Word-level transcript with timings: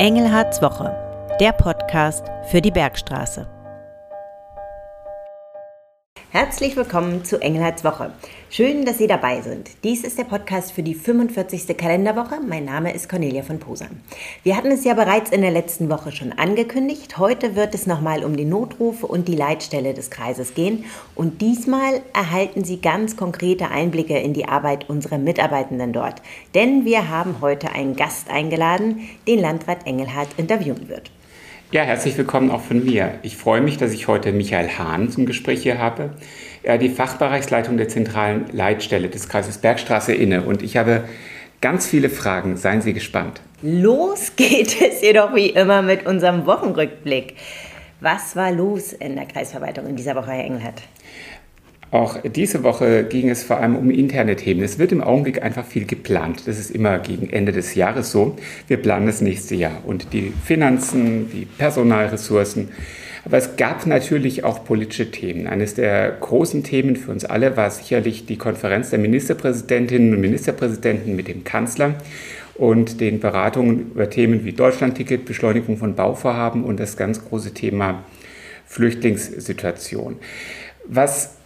Engelhards 0.00 0.62
Woche, 0.62 0.96
der 1.40 1.52
Podcast 1.52 2.24
für 2.46 2.62
die 2.62 2.70
Bergstraße. 2.70 3.46
Herzlich 6.32 6.76
willkommen 6.76 7.24
zu 7.24 7.42
Engelhards 7.42 7.82
Woche. 7.82 8.12
Schön, 8.50 8.84
dass 8.84 8.98
Sie 8.98 9.08
dabei 9.08 9.40
sind. 9.40 9.68
Dies 9.82 10.04
ist 10.04 10.16
der 10.16 10.22
Podcast 10.22 10.70
für 10.70 10.84
die 10.84 10.94
45. 10.94 11.76
Kalenderwoche. 11.76 12.38
Mein 12.40 12.66
Name 12.66 12.94
ist 12.94 13.08
Cornelia 13.08 13.42
von 13.42 13.58
Posan. 13.58 14.00
Wir 14.44 14.56
hatten 14.56 14.70
es 14.70 14.84
ja 14.84 14.94
bereits 14.94 15.32
in 15.32 15.40
der 15.40 15.50
letzten 15.50 15.90
Woche 15.90 16.12
schon 16.12 16.30
angekündigt. 16.30 17.18
Heute 17.18 17.56
wird 17.56 17.74
es 17.74 17.88
nochmal 17.88 18.22
um 18.22 18.36
die 18.36 18.44
Notrufe 18.44 19.08
und 19.08 19.26
die 19.26 19.34
Leitstelle 19.34 19.92
des 19.92 20.08
Kreises 20.08 20.54
gehen. 20.54 20.84
Und 21.16 21.40
diesmal 21.40 22.00
erhalten 22.14 22.62
Sie 22.62 22.80
ganz 22.80 23.16
konkrete 23.16 23.68
Einblicke 23.72 24.16
in 24.16 24.32
die 24.32 24.46
Arbeit 24.46 24.88
unserer 24.88 25.18
Mitarbeitenden 25.18 25.92
dort. 25.92 26.22
Denn 26.54 26.84
wir 26.84 27.08
haben 27.08 27.40
heute 27.40 27.72
einen 27.72 27.96
Gast 27.96 28.30
eingeladen, 28.30 29.00
den 29.26 29.40
Landrat 29.40 29.84
Engelhardt 29.84 30.28
interviewen 30.36 30.88
wird. 30.88 31.10
Ja, 31.72 31.82
herzlich 31.82 32.18
willkommen 32.18 32.50
auch 32.50 32.62
von 32.62 32.84
mir. 32.84 33.20
Ich 33.22 33.36
freue 33.36 33.60
mich, 33.60 33.76
dass 33.76 33.92
ich 33.92 34.08
heute 34.08 34.32
Michael 34.32 34.70
Hahn 34.70 35.08
zum 35.08 35.24
Gespräch 35.24 35.62
hier 35.62 35.78
habe. 35.78 36.10
Er 36.64 36.74
hat 36.74 36.82
die 36.82 36.88
Fachbereichsleitung 36.88 37.76
der 37.76 37.88
zentralen 37.88 38.46
Leitstelle 38.50 39.08
des 39.08 39.28
Kreises 39.28 39.58
Bergstraße 39.58 40.12
inne 40.12 40.42
und 40.42 40.64
ich 40.64 40.76
habe 40.76 41.04
ganz 41.60 41.86
viele 41.86 42.10
Fragen. 42.10 42.56
Seien 42.56 42.82
Sie 42.82 42.92
gespannt. 42.92 43.40
Los 43.62 44.32
geht 44.34 44.80
es 44.80 45.00
jedoch 45.00 45.32
wie 45.32 45.50
immer 45.50 45.80
mit 45.82 46.06
unserem 46.06 46.44
Wochenrückblick. 46.44 47.36
Was 48.00 48.34
war 48.34 48.50
los 48.50 48.92
in 48.92 49.14
der 49.14 49.26
Kreisverwaltung 49.26 49.86
in 49.86 49.94
dieser 49.94 50.16
Woche, 50.16 50.32
Herr 50.32 50.44
Engelhardt? 50.44 50.82
Auch 51.90 52.18
diese 52.22 52.62
Woche 52.62 53.04
ging 53.04 53.30
es 53.30 53.42
vor 53.42 53.56
allem 53.56 53.74
um 53.74 53.90
interne 53.90 54.36
Themen. 54.36 54.62
Es 54.62 54.78
wird 54.78 54.92
im 54.92 55.02
Augenblick 55.02 55.42
einfach 55.42 55.64
viel 55.64 55.86
geplant. 55.86 56.42
Das 56.46 56.58
ist 56.58 56.70
immer 56.70 57.00
gegen 57.00 57.28
Ende 57.30 57.50
des 57.50 57.74
Jahres 57.74 58.12
so. 58.12 58.36
Wir 58.68 58.76
planen 58.76 59.06
das 59.06 59.20
nächste 59.20 59.56
Jahr 59.56 59.82
und 59.84 60.12
die 60.12 60.32
Finanzen, 60.44 61.30
die 61.32 61.46
Personalressourcen. 61.46 62.68
Aber 63.24 63.36
es 63.36 63.56
gab 63.56 63.86
natürlich 63.86 64.44
auch 64.44 64.64
politische 64.64 65.10
Themen. 65.10 65.48
Eines 65.48 65.74
der 65.74 66.12
großen 66.12 66.62
Themen 66.62 66.94
für 66.94 67.10
uns 67.10 67.24
alle 67.24 67.56
war 67.56 67.70
sicherlich 67.70 68.24
die 68.24 68.38
Konferenz 68.38 68.90
der 68.90 68.98
Ministerpräsidentinnen 69.00 70.14
und 70.14 70.20
Ministerpräsidenten 70.20 71.16
mit 71.16 71.26
dem 71.28 71.42
Kanzler 71.42 71.94
und 72.54 73.00
den 73.00 73.20
Beratungen 73.20 73.90
über 73.92 74.08
Themen 74.08 74.44
wie 74.44 74.52
Deutschlandticket, 74.52 75.24
Beschleunigung 75.24 75.76
von 75.76 75.96
Bauvorhaben 75.96 76.64
und 76.64 76.78
das 76.78 76.96
ganz 76.96 77.24
große 77.24 77.52
Thema 77.52 78.04
Flüchtlingssituation. 78.66 80.16
Was 80.86 81.39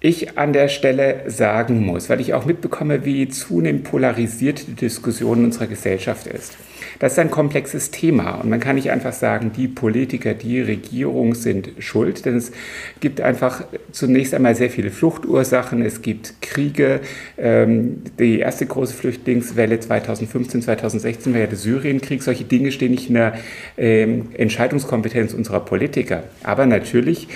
ich 0.00 0.38
an 0.38 0.54
der 0.54 0.68
Stelle 0.68 1.24
sagen 1.26 1.84
muss, 1.84 2.08
weil 2.08 2.20
ich 2.20 2.32
auch 2.32 2.46
mitbekomme, 2.46 3.04
wie 3.04 3.28
zunehmend 3.28 3.84
polarisiert 3.84 4.66
die 4.66 4.74
Diskussion 4.74 5.40
in 5.40 5.44
unserer 5.46 5.66
Gesellschaft 5.66 6.26
ist. 6.26 6.56
Das 6.98 7.12
ist 7.12 7.18
ein 7.18 7.30
komplexes 7.30 7.90
Thema 7.90 8.32
und 8.32 8.50
man 8.50 8.60
kann 8.60 8.76
nicht 8.76 8.90
einfach 8.90 9.12
sagen, 9.12 9.52
die 9.56 9.68
Politiker, 9.68 10.34
die 10.34 10.60
Regierung 10.60 11.34
sind 11.34 11.70
schuld, 11.78 12.24
denn 12.24 12.36
es 12.36 12.52
gibt 13.00 13.20
einfach 13.20 13.64
zunächst 13.92 14.34
einmal 14.34 14.54
sehr 14.54 14.70
viele 14.70 14.90
Fluchtursachen, 14.90 15.82
es 15.82 16.02
gibt 16.02 16.40
Kriege. 16.42 17.00
Ähm, 17.38 18.02
die 18.18 18.38
erste 18.38 18.66
große 18.66 18.94
Flüchtlingswelle 18.94 19.80
2015, 19.80 20.62
2016 20.62 21.32
war 21.32 21.40
ja 21.40 21.46
der 21.46 21.56
Syrienkrieg. 21.56 22.22
Solche 22.22 22.44
Dinge 22.44 22.72
stehen 22.72 22.90
nicht 22.92 23.08
in 23.08 23.14
der 23.14 23.34
ähm, 23.78 24.28
Entscheidungskompetenz 24.36 25.32
unserer 25.32 25.60
Politiker. 25.60 26.24
Aber 26.42 26.66
natürlich 26.66 27.28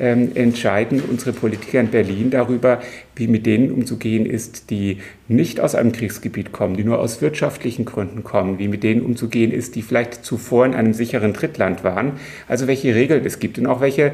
ähm, 0.00 0.32
entscheiden 0.34 1.02
unsere 1.02 1.32
Politiker 1.32 1.78
in 1.78 1.88
Berlin 1.88 2.30
darüber, 2.30 2.80
wie 3.14 3.28
mit 3.28 3.46
denen 3.46 3.70
umzugehen 3.70 4.26
ist, 4.26 4.70
die 4.70 4.98
nicht 5.28 5.60
aus 5.60 5.74
einem 5.74 5.92
Kriegsgebiet 5.92 6.52
kommen, 6.52 6.76
die 6.76 6.84
nur 6.84 6.98
aus 6.98 7.20
wirtschaftlichen 7.20 7.84
Gründen 7.84 8.24
kommen, 8.24 8.58
wie 8.58 8.68
mit 8.68 8.82
denen 8.82 9.02
umzugehen 9.02 9.52
ist, 9.52 9.76
die 9.76 9.82
vielleicht 9.82 10.24
zuvor 10.24 10.66
in 10.66 10.74
einem 10.74 10.94
sicheren 10.94 11.32
Drittland 11.32 11.84
waren. 11.84 12.12
Also 12.48 12.66
welche 12.66 12.94
Regeln 12.94 13.24
es 13.24 13.38
gibt 13.38 13.58
und 13.58 13.66
auch 13.66 13.80
welche 13.80 14.12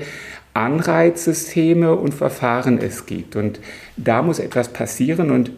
Anreizsysteme 0.55 1.95
und 1.95 2.15
Verfahren 2.15 2.79
es 2.79 3.07
gibt. 3.07 3.37
Und 3.37 3.61
da 3.97 4.23
muss 4.23 4.39
etwas 4.39 4.69
passieren 4.69 5.31
und 5.31 5.51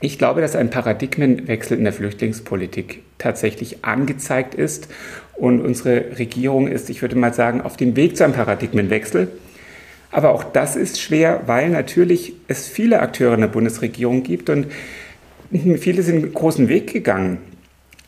ich 0.00 0.18
glaube, 0.18 0.40
dass 0.40 0.56
ein 0.56 0.68
Paradigmenwechsel 0.68 1.78
in 1.78 1.84
der 1.84 1.92
Flüchtlingspolitik 1.92 3.02
tatsächlich 3.18 3.84
angezeigt 3.84 4.54
ist 4.54 4.88
und 5.34 5.60
unsere 5.60 6.18
Regierung 6.18 6.66
ist, 6.66 6.90
ich 6.90 7.02
würde 7.02 7.14
mal 7.16 7.32
sagen, 7.32 7.60
auf 7.60 7.76
dem 7.76 7.94
Weg 7.94 8.16
zu 8.16 8.24
einem 8.24 8.32
Paradigmenwechsel. 8.32 9.28
Aber 10.12 10.30
auch 10.30 10.44
das 10.44 10.76
ist 10.76 11.00
schwer, 11.00 11.42
weil 11.46 11.70
natürlich 11.70 12.34
es 12.46 12.68
viele 12.68 13.00
Akteure 13.00 13.34
in 13.34 13.40
der 13.40 13.48
Bundesregierung 13.48 14.22
gibt 14.22 14.50
und 14.50 14.66
viele 15.50 16.02
sind 16.02 16.22
einen 16.22 16.34
großen 16.34 16.68
Weg 16.68 16.92
gegangen. 16.92 17.38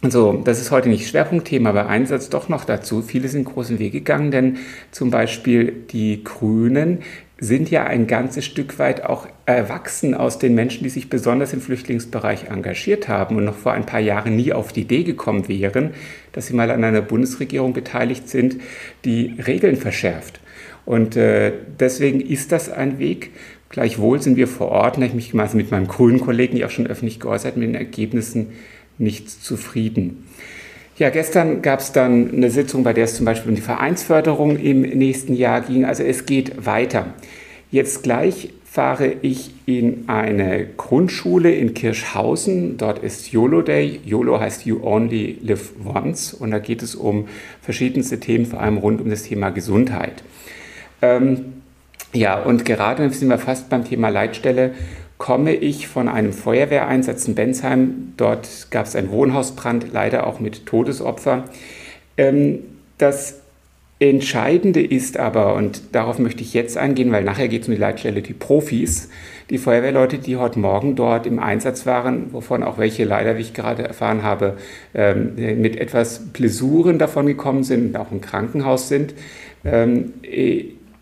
Also, 0.03 0.43
das 0.45 0.61
ist 0.61 0.71
heute 0.71 0.91
nicht 0.91 1.09
Schwerpunktthema, 1.09 1.71
aber 1.71 1.89
ein 1.89 2.05
Satz 2.05 2.29
doch 2.29 2.51
noch 2.51 2.67
dazu. 2.67 3.01
Viele 3.01 3.27
sind 3.29 3.47
einen 3.47 3.55
großen 3.55 3.79
Weg 3.79 3.93
gegangen, 3.93 4.31
denn 4.31 4.59
zum 4.91 5.11
Beispiel 5.11 5.73
die 5.93 6.23
Grünen 6.23 6.99
sind 7.39 7.71
ja 7.71 7.85
ein 7.85 8.07
ganzes 8.07 8.45
Stück 8.45 8.79
weit 8.79 9.05
auch 9.05 9.27
erwachsen 9.47 10.15
aus 10.15 10.39
den 10.39 10.55
Menschen, 10.55 10.85
die 10.85 10.91
sich 10.91 11.09
besonders 11.09 11.55
im 11.55 11.63
Flüchtlingsbereich 11.63 12.45
engagiert 12.51 13.09
haben 13.09 13.37
und 13.37 13.45
noch 13.45 13.57
vor 13.57 13.73
ein 13.73 13.87
paar 13.87 14.01
Jahren 14.01 14.37
nie 14.37 14.53
auf 14.53 14.75
die 14.75 14.83
Idee 14.83 15.05
gekommen 15.05 15.49
wären, 15.49 15.95
dass 16.33 16.49
sie 16.49 16.55
mal 16.55 16.71
an 16.71 16.85
einer 16.85 17.01
Bundesregierung 17.01 17.73
beteiligt 17.73 18.29
sind, 18.29 18.59
die 19.07 19.35
Regeln 19.47 19.77
verschärft. 19.77 20.39
Und 20.87 21.17
äh, 21.17 21.53
deswegen 21.81 22.21
ist 22.21 22.53
das 22.53 22.71
ein 22.71 22.99
Weg. 22.99 23.31
Gleichwohl 23.71 24.21
sind 24.21 24.37
wir 24.37 24.47
vor 24.47 24.69
Ort, 24.69 24.97
habe 24.97 25.07
ich 25.07 25.15
mich 25.15 25.31
gemeinsam 25.31 25.57
mit 25.57 25.71
meinem 25.71 25.89
grünen 25.89 26.21
Kollegen 26.21 26.57
ja 26.57 26.67
auch 26.67 26.71
schon 26.71 26.87
öffentlich 26.87 27.21
geäußert, 27.21 27.57
mit 27.57 27.69
den 27.69 27.75
Ergebnissen 27.75 28.49
nicht 28.99 29.29
zufrieden. 29.29 30.27
Ja, 30.97 31.11
gestern 31.11 31.61
gab 31.61 31.81
es 31.81 31.91
dann 31.91 32.33
eine 32.33 32.51
Sitzung, 32.51 32.85
bei 32.85 32.93
der 32.93 33.05
es 33.05 33.17
zum 33.17 33.25
Beispiel 33.27 33.49
um 33.49 33.57
die 33.57 33.63
Vereinsförderung 33.63 34.57
im 34.57 34.83
nächsten 34.83 35.35
Jahr 35.35 35.61
ging. 35.63 35.85
Also 35.85 36.05
es 36.05 36.25
geht 36.25 36.67
weiter. 36.67 37.15
Jetzt 37.73 38.05
gleich 38.05 38.51
fahre 38.65 39.13
ich 39.23 39.51
in 39.67 40.05
eine 40.09 40.67
Grundschule 40.77 41.53
in 41.53 41.75
Kirschhausen. 41.75 42.77
Dort 42.77 43.03
ist 43.03 43.33
YOLO 43.33 43.63
Day. 43.63 44.01
YOLO 44.05 44.39
heißt 44.39 44.67
You 44.67 44.85
Only 44.85 45.39
Live 45.43 45.73
Once. 45.85 46.33
Und 46.33 46.53
da 46.53 46.61
geht 46.61 46.83
es 46.83 46.95
um 46.95 47.27
verschiedenste 47.61 48.21
Themen, 48.21 48.47
vor 48.47 48.61
allem 48.61 48.77
rund 48.77 49.01
um 49.01 49.11
das 49.11 49.25
Thema 49.25 49.51
Gesundheit. 49.51 50.23
Ähm, 51.05 51.63
ja, 52.13 52.41
und 52.41 52.65
gerade 52.65 53.11
sind 53.11 53.29
wir 53.29 53.39
fast 53.39 53.69
beim 53.69 53.85
Thema 53.85 54.09
Leitstelle 54.09 54.73
komme 55.19 55.55
ich 55.55 55.87
von 55.87 56.09
einem 56.09 56.33
Feuerwehreinsatz 56.33 57.29
in 57.29 57.35
Bensheim. 57.35 58.13
Dort 58.17 58.69
gab 58.71 58.87
es 58.87 58.97
einen 58.97 59.11
Wohnhausbrand, 59.11 59.93
leider 59.93 60.27
auch 60.27 60.41
mit 60.41 60.67
Todesopfer. 60.67 61.45
Ähm, 62.17 62.61
das 62.99 63.41
Entscheidende 64.01 64.85
ist 64.85 65.19
aber, 65.19 65.55
und 65.55 65.95
darauf 65.95 66.19
möchte 66.19 66.43
ich 66.43 66.53
jetzt 66.53 66.77
eingehen, 66.77 67.13
weil 67.13 67.23
nachher 67.23 67.49
geht 67.49 67.63
es 67.63 67.69
um 67.69 67.75
die 67.75 67.81
Leitstelle, 67.81 68.23
die 68.23 68.35
Profis, 68.35 69.09
die 69.51 69.59
Feuerwehrleute, 69.59 70.19
die 70.19 70.37
heute 70.37 70.59
Morgen 70.59 70.97
dort 70.97 71.27
im 71.27 71.39
Einsatz 71.39 71.87
waren, 71.87 72.33
wovon 72.33 72.63
auch 72.63 72.77
welche 72.77 73.05
leider, 73.05 73.37
wie 73.37 73.43
ich 73.43 73.55
gerade 73.55 73.85
erfahren 73.85 74.23
habe, 74.23 74.57
ähm, 74.95 75.35
mit 75.37 75.77
etwas 75.77 76.19
Blessuren 76.33 76.99
davon 76.99 77.27
gekommen 77.27 77.63
sind 77.63 77.89
und 77.89 77.97
auch 77.97 78.11
im 78.11 78.21
Krankenhaus 78.21 78.89
sind, 78.89 79.15
ähm, 79.65 80.13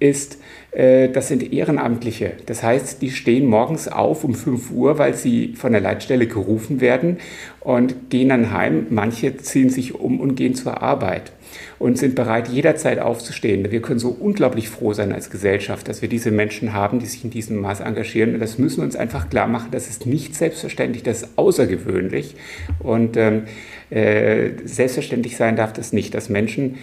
ist, 0.02 0.38
das 0.74 1.28
sind 1.28 1.52
Ehrenamtliche. 1.52 2.32
Das 2.46 2.62
heißt, 2.62 3.02
die 3.02 3.10
stehen 3.10 3.44
morgens 3.46 3.88
auf 3.88 4.24
um 4.24 4.34
5 4.34 4.70
Uhr, 4.70 4.98
weil 4.98 5.12
sie 5.12 5.54
von 5.54 5.72
der 5.72 5.82
Leitstelle 5.82 6.26
gerufen 6.26 6.80
werden 6.80 7.18
und 7.60 8.08
gehen 8.08 8.30
dann 8.30 8.52
heim. 8.52 8.86
Manche 8.88 9.36
ziehen 9.36 9.68
sich 9.68 9.94
um 9.94 10.18
und 10.18 10.34
gehen 10.34 10.54
zur 10.54 10.82
Arbeit 10.82 11.32
und 11.78 11.98
sind 11.98 12.14
bereit, 12.14 12.48
jederzeit 12.48 12.98
aufzustehen. 12.98 13.70
Wir 13.70 13.82
können 13.82 13.98
so 13.98 14.08
unglaublich 14.08 14.68
froh 14.68 14.92
sein 14.92 15.12
als 15.12 15.30
Gesellschaft, 15.30 15.88
dass 15.88 16.00
wir 16.00 16.08
diese 16.08 16.30
Menschen 16.30 16.72
haben, 16.72 17.00
die 17.00 17.06
sich 17.06 17.24
in 17.24 17.30
diesem 17.30 17.60
Maß 17.60 17.80
engagieren. 17.80 18.34
Und 18.34 18.40
das 18.40 18.58
müssen 18.58 18.78
wir 18.78 18.84
uns 18.84 18.96
einfach 18.96 19.28
klar 19.28 19.48
machen. 19.48 19.68
Das 19.72 19.88
ist 19.88 20.06
nicht 20.06 20.34
selbstverständlich, 20.34 21.02
das 21.02 21.22
ist 21.22 21.30
außergewöhnlich. 21.36 22.36
Und 22.78 23.16
ähm, 23.16 23.42
äh, 23.90 24.50
selbstverständlich 24.64 25.36
sein 25.36 25.56
darf 25.56 25.72
das 25.72 25.92
nicht, 25.92 26.14
dass 26.14 26.28
Menschen 26.28 26.76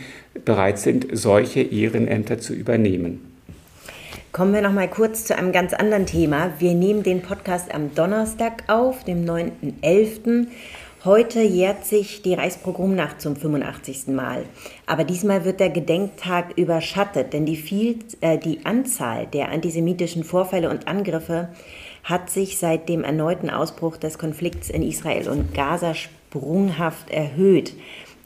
bereit 0.46 0.80
sind, 0.80 1.08
solche 1.12 1.62
Ehrenämter 1.62 2.38
zu 2.38 2.54
übernehmen. 2.54 3.29
Kommen 4.32 4.54
wir 4.54 4.62
noch 4.62 4.72
mal 4.72 4.88
kurz 4.88 5.26
zu 5.26 5.36
einem 5.36 5.52
ganz 5.52 5.74
anderen 5.74 6.06
Thema. 6.06 6.54
Wir 6.60 6.76
nehmen 6.76 7.02
den 7.02 7.24
Podcast 7.24 7.74
am 7.74 7.96
Donnerstag 7.96 8.64
auf, 8.68 9.04
dem 9.04 9.26
9.11. 9.26 10.46
Heute 11.04 11.42
jährt 11.42 11.84
sich 11.84 12.22
die 12.22 12.36
Reichspogromnacht 12.36 13.20
zum 13.20 13.36
85. 13.36 14.10
Mal. 14.10 14.46
Aber 14.86 15.04
diesmal 15.04 15.46
wird 15.46 15.60
der 15.60 15.72
Gedenktag 15.72 16.56
überschattet, 16.60 17.34
denn 17.34 17.48
die, 17.48 17.56
viel, 17.56 17.98
äh, 18.22 18.38
die 18.38 18.68
Anzahl 18.68 19.26
der 19.26 19.50
antisemitischen 19.50 20.24
Vorfälle 20.24 20.70
und 20.70 20.88
Angriffe 20.88 21.50
hat 22.04 22.30
sich 22.30 22.60
seit 22.60 22.88
dem 22.88 23.04
erneuten 23.04 23.50
Ausbruch 23.50 23.98
des 23.98 24.20
Konflikts 24.20 24.70
in 24.70 24.84
Israel 24.84 25.28
und 25.28 25.56
Gaza 25.56 25.96
sprunghaft 25.96 27.10
erhöht. 27.10 27.74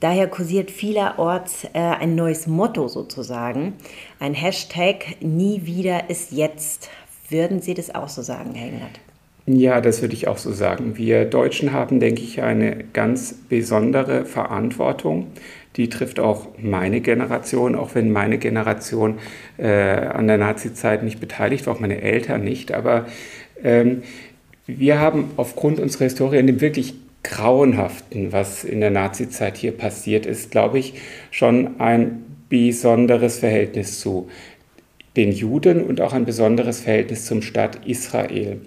Daher 0.04 0.28
kursiert 0.28 0.70
vielerorts 0.70 1.64
äh, 1.72 1.80
ein 1.80 2.14
neues 2.16 2.46
Motto 2.46 2.90
sozusagen, 2.90 3.72
ein 4.20 4.34
Hashtag 4.34 5.16
Nie 5.22 5.62
wieder 5.64 6.10
ist 6.10 6.34
jetzt. 6.34 6.90
Würden 7.30 7.62
Sie 7.62 7.74
das 7.74 7.96
auch 7.96 8.10
so 8.10 8.22
sagen, 8.22 8.54
Herr 8.54 8.68
Engert? 8.68 9.00
Ja, 9.46 9.80
das 9.80 10.02
würde 10.02 10.14
ich 10.14 10.28
auch 10.28 10.38
so 10.38 10.52
sagen. 10.52 10.98
Wir 10.98 11.24
Deutschen 11.24 11.72
haben, 11.72 12.02
denke 12.02 12.22
ich, 12.22 12.42
eine 12.42 12.84
ganz 12.92 13.34
besondere 13.48 14.26
Verantwortung. 14.26 15.28
Die 15.78 15.88
trifft 15.88 16.20
auch 16.20 16.50
meine 16.58 17.00
Generation, 17.00 17.74
auch 17.74 17.96
wenn 17.96 18.12
meine 18.12 18.40
Generation 18.40 19.20
äh, 19.58 19.70
an 19.70 20.28
der 20.28 20.38
Nazizeit 20.38 21.04
nicht 21.04 21.22
beteiligt 21.22 21.66
war, 21.66 21.76
auch 21.76 21.80
meine 21.80 22.02
Eltern 22.02 22.44
nicht. 22.44 22.74
Aber 22.74 23.06
ähm, 23.64 24.04
wir 24.68 25.00
haben 25.00 25.32
aufgrund 25.38 25.80
unserer 25.80 26.04
Historie 26.04 26.40
in 26.40 26.48
dem 26.48 26.60
wirklich 26.60 26.94
Grauenhaften, 27.24 28.32
was 28.32 28.64
in 28.64 28.82
der 28.82 28.92
Nazizeit 28.92 29.58
hier 29.58 29.72
passiert 29.72 30.26
ist, 30.26 30.52
glaube 30.52 30.80
ich, 30.80 30.96
schon 31.32 31.80
ein 31.80 32.26
besonderes 32.50 33.40
Verhältnis 33.40 34.00
zu 34.00 34.30
den 35.16 35.32
Juden 35.32 35.84
und 35.84 36.02
auch 36.02 36.14
ein 36.14 36.26
besonderes 36.26 36.82
Verhältnis 36.82 37.26
zum 37.26 37.42
Staat 37.42 37.86
Israel. 37.86 38.62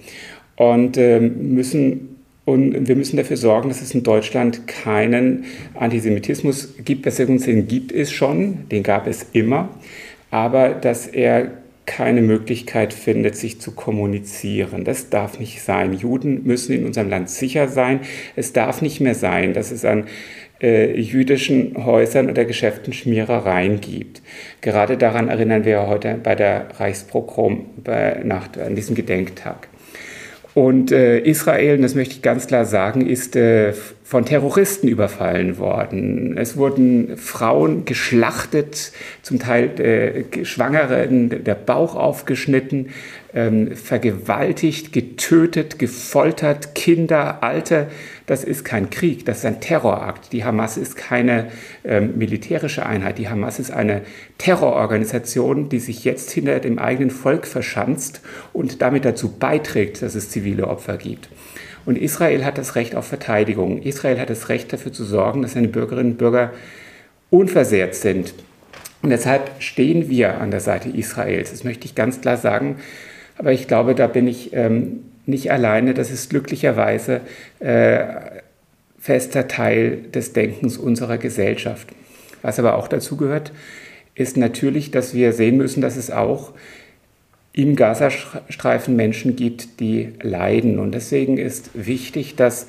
Und 0.57 0.97
äh, 0.97 1.21
müssen 1.21 2.17
und 2.47 2.87
wir 2.87 2.95
müssen 2.95 3.17
dafür 3.17 3.37
sorgen, 3.37 3.69
dass 3.69 3.83
es 3.83 3.93
in 3.93 4.05
Deutschland 4.05 4.69
keinen 4.69 5.45
Antisemitismus 5.75 6.75
gibt. 6.85 7.03
Gesagt, 7.03 7.29
den 7.29 7.67
gibt 7.67 7.91
es 7.91 8.13
schon, 8.13 8.69
den 8.71 8.85
gab 8.85 9.09
es 9.09 9.27
immer, 9.33 9.69
aber 10.31 10.69
dass 10.71 11.09
er 11.09 11.51
keine 11.87 12.21
Möglichkeit 12.21 12.93
findet, 12.93 13.37
sich 13.37 13.61
zu 13.61 13.73
kommunizieren. 13.73 14.85
Das 14.85 15.09
darf 15.09 15.39
nicht 15.39 15.63
sein. 15.63 15.93
Juden 15.93 16.43
müssen 16.45 16.73
in 16.73 16.85
unserem 16.85 17.09
Land 17.09 17.31
sicher 17.31 17.69
sein. 17.69 18.01
Es 18.35 18.53
darf 18.53 18.83
nicht 18.83 19.01
mehr 19.01 19.15
sein, 19.15 19.55
dass 19.55 19.71
es 19.71 19.85
an 19.85 20.05
äh, 20.61 20.99
jüdischen 20.99 21.85
Häusern 21.85 22.29
oder 22.29 22.45
Geschäften 22.45 22.93
Schmierereien 22.93 23.81
gibt. 23.81 24.23
Gerade 24.61 24.97
daran 24.97 25.29
erinnern 25.29 25.65
wir 25.65 25.87
heute 25.87 26.19
bei 26.23 26.35
der 26.35 26.69
Reichspogromnacht 26.79 28.59
an 28.59 28.75
diesem 28.75 28.95
Gedenktag. 28.95 29.69
Und 30.55 30.91
äh, 30.91 31.19
Israel, 31.19 31.79
das 31.79 31.95
möchte 31.95 32.15
ich 32.15 32.23
ganz 32.23 32.47
klar 32.47 32.65
sagen, 32.65 33.07
ist 33.07 33.37
äh, 33.37 33.75
von 34.07 34.25
Terroristen 34.25 34.87
überfallen 34.87 35.59
worden. 35.59 36.39
Es 36.39 36.57
wurden 36.57 37.17
Frauen 37.17 37.87
geschlachtet, 37.87 38.93
zum 39.21 39.41
Teil 39.41 39.81
äh, 39.81 40.45
Schwangeren 40.45 41.43
der 41.43 41.57
Bauch 41.57 41.97
aufgeschnitten, 41.97 42.91
ähm, 43.35 43.75
vergewaltigt, 43.75 44.93
getötet, 44.93 45.81
gefoltert, 45.81 46.77
Kinder, 46.77 47.43
Alte. 47.43 47.89
Das 48.27 48.45
ist 48.45 48.65
kein 48.65 48.91
Krieg, 48.91 49.27
das 49.27 49.39
ist 49.39 49.45
ein 49.45 49.61
Terrorakt. 49.61 50.33
Die 50.33 50.45
Hamas 50.45 50.77
ist 50.77 50.97
keine 50.97 51.49
ähm, 51.85 52.17
militärische 52.17 52.87
Einheit. 52.87 53.19
Die 53.19 53.29
Hamas 53.29 53.59
ist 53.59 53.73
eine 53.73 54.03
Terrororganisation, 54.39 55.69
die 55.69 55.81
sich 55.81 56.05
jetzt 56.05 56.31
hinter 56.31 56.61
dem 56.61 56.79
eigenen 56.79 57.11
Volk 57.11 57.45
verschanzt 57.45 58.21
und 58.53 58.83
damit 58.83 59.05
dazu 59.05 59.33
beiträgt, 59.37 60.01
dass 60.01 60.15
es 60.15 60.31
zivile 60.31 60.69
Opfer 60.69 60.97
gibt. 60.97 61.29
Und 61.87 61.97
Israel 61.97 62.45
hat 62.45 62.59
das 62.59 62.75
Recht 62.75 62.97
auf 62.97 63.07
Verteidigung. 63.07 63.81
Israel 63.81 64.21
hat 64.21 64.29
das 64.29 64.49
Recht 64.49 64.73
dafür 64.73 64.93
zu 64.93 65.05
sorgen, 65.05 65.43
dass 65.43 65.53
seine 65.53 65.69
Bürgerinnen 65.69 66.13
und 66.13 66.19
Bürger 66.19 66.53
unversehrt 67.31 67.95
sind. 67.95 68.35
Und 69.03 69.11
deshalb 69.11 69.51
stehen 69.61 70.11
wir 70.11 70.41
an 70.41 70.51
der 70.51 70.61
Seite 70.61 70.89
Israels. 70.89 71.53
Das 71.53 71.63
möchte 71.65 71.87
ich 71.87 71.95
ganz 71.95 72.21
klar 72.21 72.37
sagen. 72.37 72.77
Aber 73.39 73.53
ich 73.53 73.69
glaube, 73.69 73.95
da 73.95 74.09
bin 74.09 74.27
ich 74.27 74.53
ähm, 74.53 75.05
nicht 75.27 75.53
alleine. 75.53 75.95
Das 75.95 76.11
ist 76.11 76.31
glücklicherweise 76.31 77.21
äh, 77.61 78.05
fester 78.99 79.47
Teil 79.47 79.99
des 80.13 80.33
Denkens 80.33 80.79
unserer 80.79 81.19
Gesellschaft. 81.19 81.89
Was 82.43 82.59
aber 82.59 82.77
auch 82.77 82.89
dazu 82.89 83.17
gehört, 83.17 83.53
ist 84.17 84.37
natürlich, 84.37 84.91
dass 84.91 85.15
wir 85.15 85.33
sehen 85.33 85.57
müssen, 85.57 85.83
dass 85.83 85.97
es 85.97 86.11
auch 86.11 86.53
im 87.57 87.75
Gazastreifen 87.75 88.95
Menschen 88.95 89.35
gibt, 89.35 89.81
die 89.81 90.13
leiden. 90.23 90.79
Und 90.79 90.93
deswegen 90.93 91.39
ist 91.39 91.71
wichtig, 91.75 92.37
dass 92.37 92.67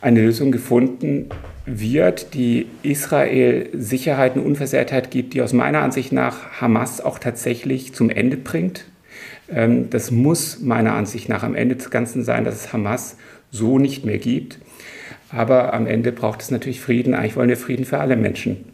eine 0.00 0.22
Lösung 0.22 0.50
gefunden 0.52 1.28
wird, 1.66 2.32
die 2.32 2.66
Israel 2.82 3.68
Sicherheit 3.74 4.36
und 4.36 4.46
Unversehrtheit 4.46 5.10
gibt, 5.10 5.34
die 5.34 5.42
aus 5.42 5.52
meiner 5.52 5.82
Ansicht 5.82 6.12
nach 6.12 6.60
Hamas 6.62 7.02
auch 7.02 7.18
tatsächlich 7.18 7.92
zum 7.94 8.08
Ende 8.08 8.38
bringt. 8.38 8.86
Ähm, 9.52 9.90
das 9.90 10.10
muss 10.10 10.60
meiner 10.60 10.94
Ansicht 10.94 11.28
nach 11.28 11.42
am 11.42 11.54
Ende 11.54 11.76
des 11.76 11.90
Ganzen 11.90 12.24
sein, 12.24 12.44
dass 12.44 12.54
es 12.54 12.72
Hamas 12.72 13.18
so 13.50 13.78
nicht 13.78 14.06
mehr 14.06 14.18
gibt. 14.18 14.58
Aber 15.28 15.74
am 15.74 15.86
Ende 15.86 16.10
braucht 16.10 16.40
es 16.40 16.50
natürlich 16.50 16.80
Frieden. 16.80 17.12
Eigentlich 17.12 17.36
wollen 17.36 17.50
wir 17.50 17.58
Frieden 17.58 17.84
für 17.84 17.98
alle 17.98 18.16
Menschen. 18.16 18.64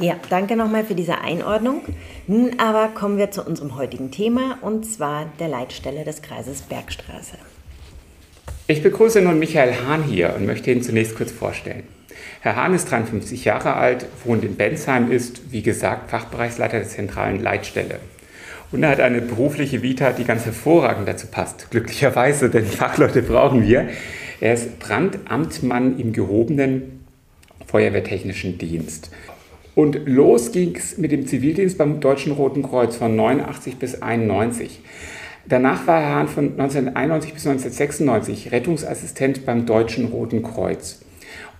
Ja, 0.00 0.14
danke 0.30 0.54
nochmal 0.54 0.84
für 0.84 0.94
diese 0.94 1.18
Einordnung. 1.18 1.82
Nun 2.28 2.60
aber 2.60 2.88
kommen 2.88 3.18
wir 3.18 3.32
zu 3.32 3.42
unserem 3.42 3.76
heutigen 3.76 4.12
Thema 4.12 4.58
und 4.60 4.86
zwar 4.86 5.26
der 5.40 5.48
Leitstelle 5.48 6.04
des 6.04 6.22
Kreises 6.22 6.62
Bergstraße. 6.62 7.36
Ich 8.68 8.80
begrüße 8.82 9.20
nun 9.20 9.40
Michael 9.40 9.74
Hahn 9.84 10.04
hier 10.04 10.34
und 10.36 10.46
möchte 10.46 10.70
ihn 10.70 10.82
zunächst 10.82 11.16
kurz 11.16 11.32
vorstellen. 11.32 11.82
Herr 12.42 12.54
Hahn 12.54 12.74
ist 12.74 12.88
53 12.90 13.44
Jahre 13.44 13.74
alt, 13.74 14.06
wohnt 14.24 14.44
in 14.44 14.54
Bensheim, 14.54 15.10
ist, 15.10 15.50
wie 15.50 15.62
gesagt, 15.62 16.10
Fachbereichsleiter 16.10 16.78
der 16.78 16.88
zentralen 16.88 17.42
Leitstelle. 17.42 17.98
Und 18.70 18.84
er 18.84 18.90
hat 18.90 19.00
eine 19.00 19.20
berufliche 19.20 19.82
Vita, 19.82 20.12
die 20.12 20.24
ganz 20.24 20.44
hervorragend 20.44 21.08
dazu 21.08 21.26
passt. 21.26 21.72
Glücklicherweise, 21.72 22.50
denn 22.50 22.66
Fachleute 22.66 23.22
brauchen 23.22 23.66
wir. 23.66 23.88
Er 24.40 24.54
ist 24.54 24.78
Brandamtmann 24.78 25.98
im 25.98 26.12
gehobenen 26.12 27.04
Feuerwehrtechnischen 27.66 28.58
Dienst. 28.58 29.10
Und 29.78 30.00
los 30.06 30.50
ging 30.50 30.74
es 30.74 30.98
mit 30.98 31.12
dem 31.12 31.24
Zivildienst 31.24 31.78
beim 31.78 32.00
Deutschen 32.00 32.32
Roten 32.32 32.64
Kreuz 32.64 32.96
von 32.96 33.14
89 33.14 33.76
bis 33.76 34.02
91. 34.02 34.80
Danach 35.46 35.86
war 35.86 36.00
Herr 36.00 36.16
Hahn 36.16 36.26
von 36.26 36.46
1991 36.46 37.32
bis 37.32 37.46
1996 37.46 38.50
Rettungsassistent 38.50 39.46
beim 39.46 39.66
Deutschen 39.66 40.06
Roten 40.06 40.42
Kreuz. 40.42 41.02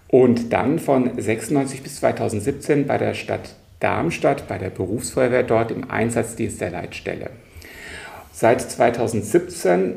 Und 0.09 0.53
dann 0.53 0.81
von 0.81 1.13
96 1.17 1.85
bis 1.85 2.01
2017 2.01 2.89
bei 2.89 2.99
der 2.99 3.15
Stadt 3.15 3.55
Darmstadt 3.79 4.49
bei 4.49 4.59
der 4.59 4.71
Berufsfeuerwehr 4.71 5.45
dort 5.45 5.71
im 5.71 5.89
Einsatzdienst 5.89 6.61
der 6.61 6.73
Leitstelle. 6.73 7.31
Seit 8.33 8.61
2017 8.61 9.95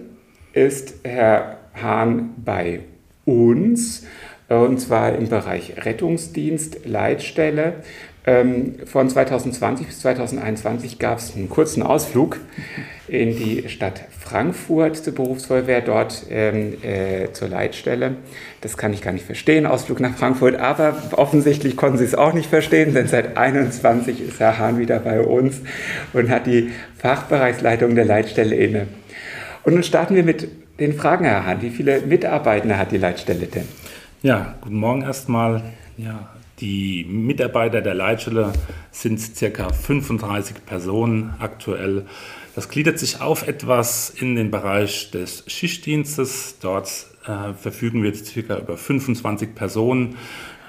ist 0.54 0.94
Herr 1.04 1.58
Hahn 1.74 2.36
bei 2.38 2.82
uns 3.26 4.04
und 4.60 4.80
zwar 4.80 5.16
im 5.16 5.30
Bereich 5.30 5.74
Rettungsdienst, 5.86 6.86
Leitstelle. 6.86 7.76
Ähm, 8.24 8.76
von 8.86 9.10
2020 9.10 9.88
bis 9.88 10.02
2021 10.02 11.00
gab 11.00 11.18
es 11.18 11.36
einen 11.36 11.50
kurzen 11.50 11.82
Ausflug 11.82 12.38
in 13.08 13.36
die 13.36 13.68
Stadt 13.68 14.04
Frankfurt 14.12 14.98
zur 14.98 15.16
Berufsfeuerwehr, 15.16 15.82
dort 15.82 16.28
ähm, 16.30 16.76
äh, 16.84 17.32
zur 17.34 17.48
Leitstelle. 17.48 18.18
Das 18.62 18.78
kann 18.78 18.94
ich 18.94 19.02
gar 19.02 19.12
nicht 19.12 19.26
verstehen, 19.26 19.66
Ausflug 19.66 20.00
nach 20.00 20.16
Frankfurt, 20.16 20.56
aber 20.56 20.96
offensichtlich 21.14 21.76
konnten 21.76 21.98
Sie 21.98 22.06
es 22.06 22.14
auch 22.14 22.34
nicht 22.34 22.50
verstehen, 22.50 22.94
denn 22.94 23.08
seit 23.08 23.38
21 23.38 24.22
ist 24.22 24.40
Herr 24.40 24.60
Hahn 24.60 24.78
wieder 24.78 25.00
bei 25.00 25.20
uns 25.20 25.62
und 26.14 26.30
hat 26.30 26.46
die 26.46 26.70
Fachbereichsleitung 27.00 27.96
der 27.96 28.06
Leitstelle 28.06 28.56
inne. 28.56 28.88
Und 29.64 29.74
nun 29.74 29.84
starten 29.84 30.16
wir 30.16 30.24
mit 30.24 30.48
den 30.80 30.94
Fragen, 30.94 31.26
Herr 31.26 31.46
Hahn. 31.46 31.62
Wie 31.62 31.72
viele 31.72 32.02
Mitarbeiter 32.02 32.78
hat 32.78 32.92
die 32.92 32.98
Leitstelle 32.98 33.48
denn? 33.48 33.68
Ja, 34.22 34.56
guten 34.62 34.78
Morgen 34.78 35.02
erstmal. 35.02 35.64
Ja, 35.98 36.30
die 36.62 37.06
Mitarbeiter 37.10 37.82
der 37.82 37.96
Leitstelle 37.96 38.54
sind 38.92 39.20
ca. 39.40 39.74
35 39.74 40.66
Personen 40.66 41.34
aktuell. 41.40 42.06
Das 42.56 42.70
gliedert 42.70 43.00
sich 43.00 43.20
auf 43.20 43.48
etwas 43.48 44.10
in 44.12 44.36
den 44.36 44.52
Bereich 44.52 45.12
des 45.12 45.44
Schichtdienstes. 45.48 46.58
Dort 46.62 47.08
äh, 47.26 47.54
verfügen 47.54 48.04
wir 48.04 48.14
ca. 48.14 48.58
über 48.60 48.78
25 48.78 49.56
Personen. 49.56 50.18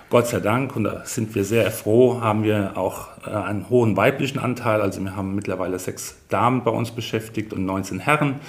Gott 0.09 0.29
sei 0.29 0.41
Dank, 0.41 0.77
und 0.77 0.85
da 0.85 1.05
sind 1.05 1.35
wir 1.35 1.45
sehr 1.45 1.71
froh, 1.71 2.21
haben 2.21 2.45
wir 2.45 2.77
auch 2.77 3.09
äh, 3.27 3.31
einen 3.31 3.69
hohen 3.71 3.97
weiblichen 3.97 4.39
Anteil. 4.39 4.81
Also 4.81 5.03
wir 5.03 5.17
haben 5.17 5.35
mittlerweile 5.35 5.79
sechs 5.79 6.17
Damen 6.29 6.65
bei 6.65 6.71
uns 6.71 6.91
beschäftigt 6.91 7.53
und 7.53 7.65
19 7.65 7.99
Herren. 7.99 8.41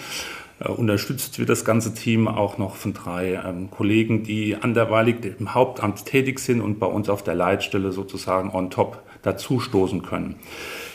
Äh, 0.59 0.69
unterstützt 0.69 1.39
wird 1.39 1.49
das 1.49 1.65
ganze 1.65 1.93
Team 1.93 2.27
auch 2.27 2.57
noch 2.57 2.75
von 2.75 2.93
drei 2.93 3.41
ähm, 3.45 3.69
Kollegen, 3.71 4.23
die 4.23 4.55
anderweitig 4.55 5.33
im 5.39 5.53
Hauptamt 5.53 6.05
tätig 6.05 6.39
sind 6.39 6.61
und 6.61 6.79
bei 6.79 6.87
uns 6.87 7.09
auf 7.09 7.23
der 7.23 7.35
Leitstelle 7.35 7.91
sozusagen 7.91 8.51
on 8.51 8.69
top 8.69 9.01
dazustoßen 9.23 10.03
können. 10.03 10.35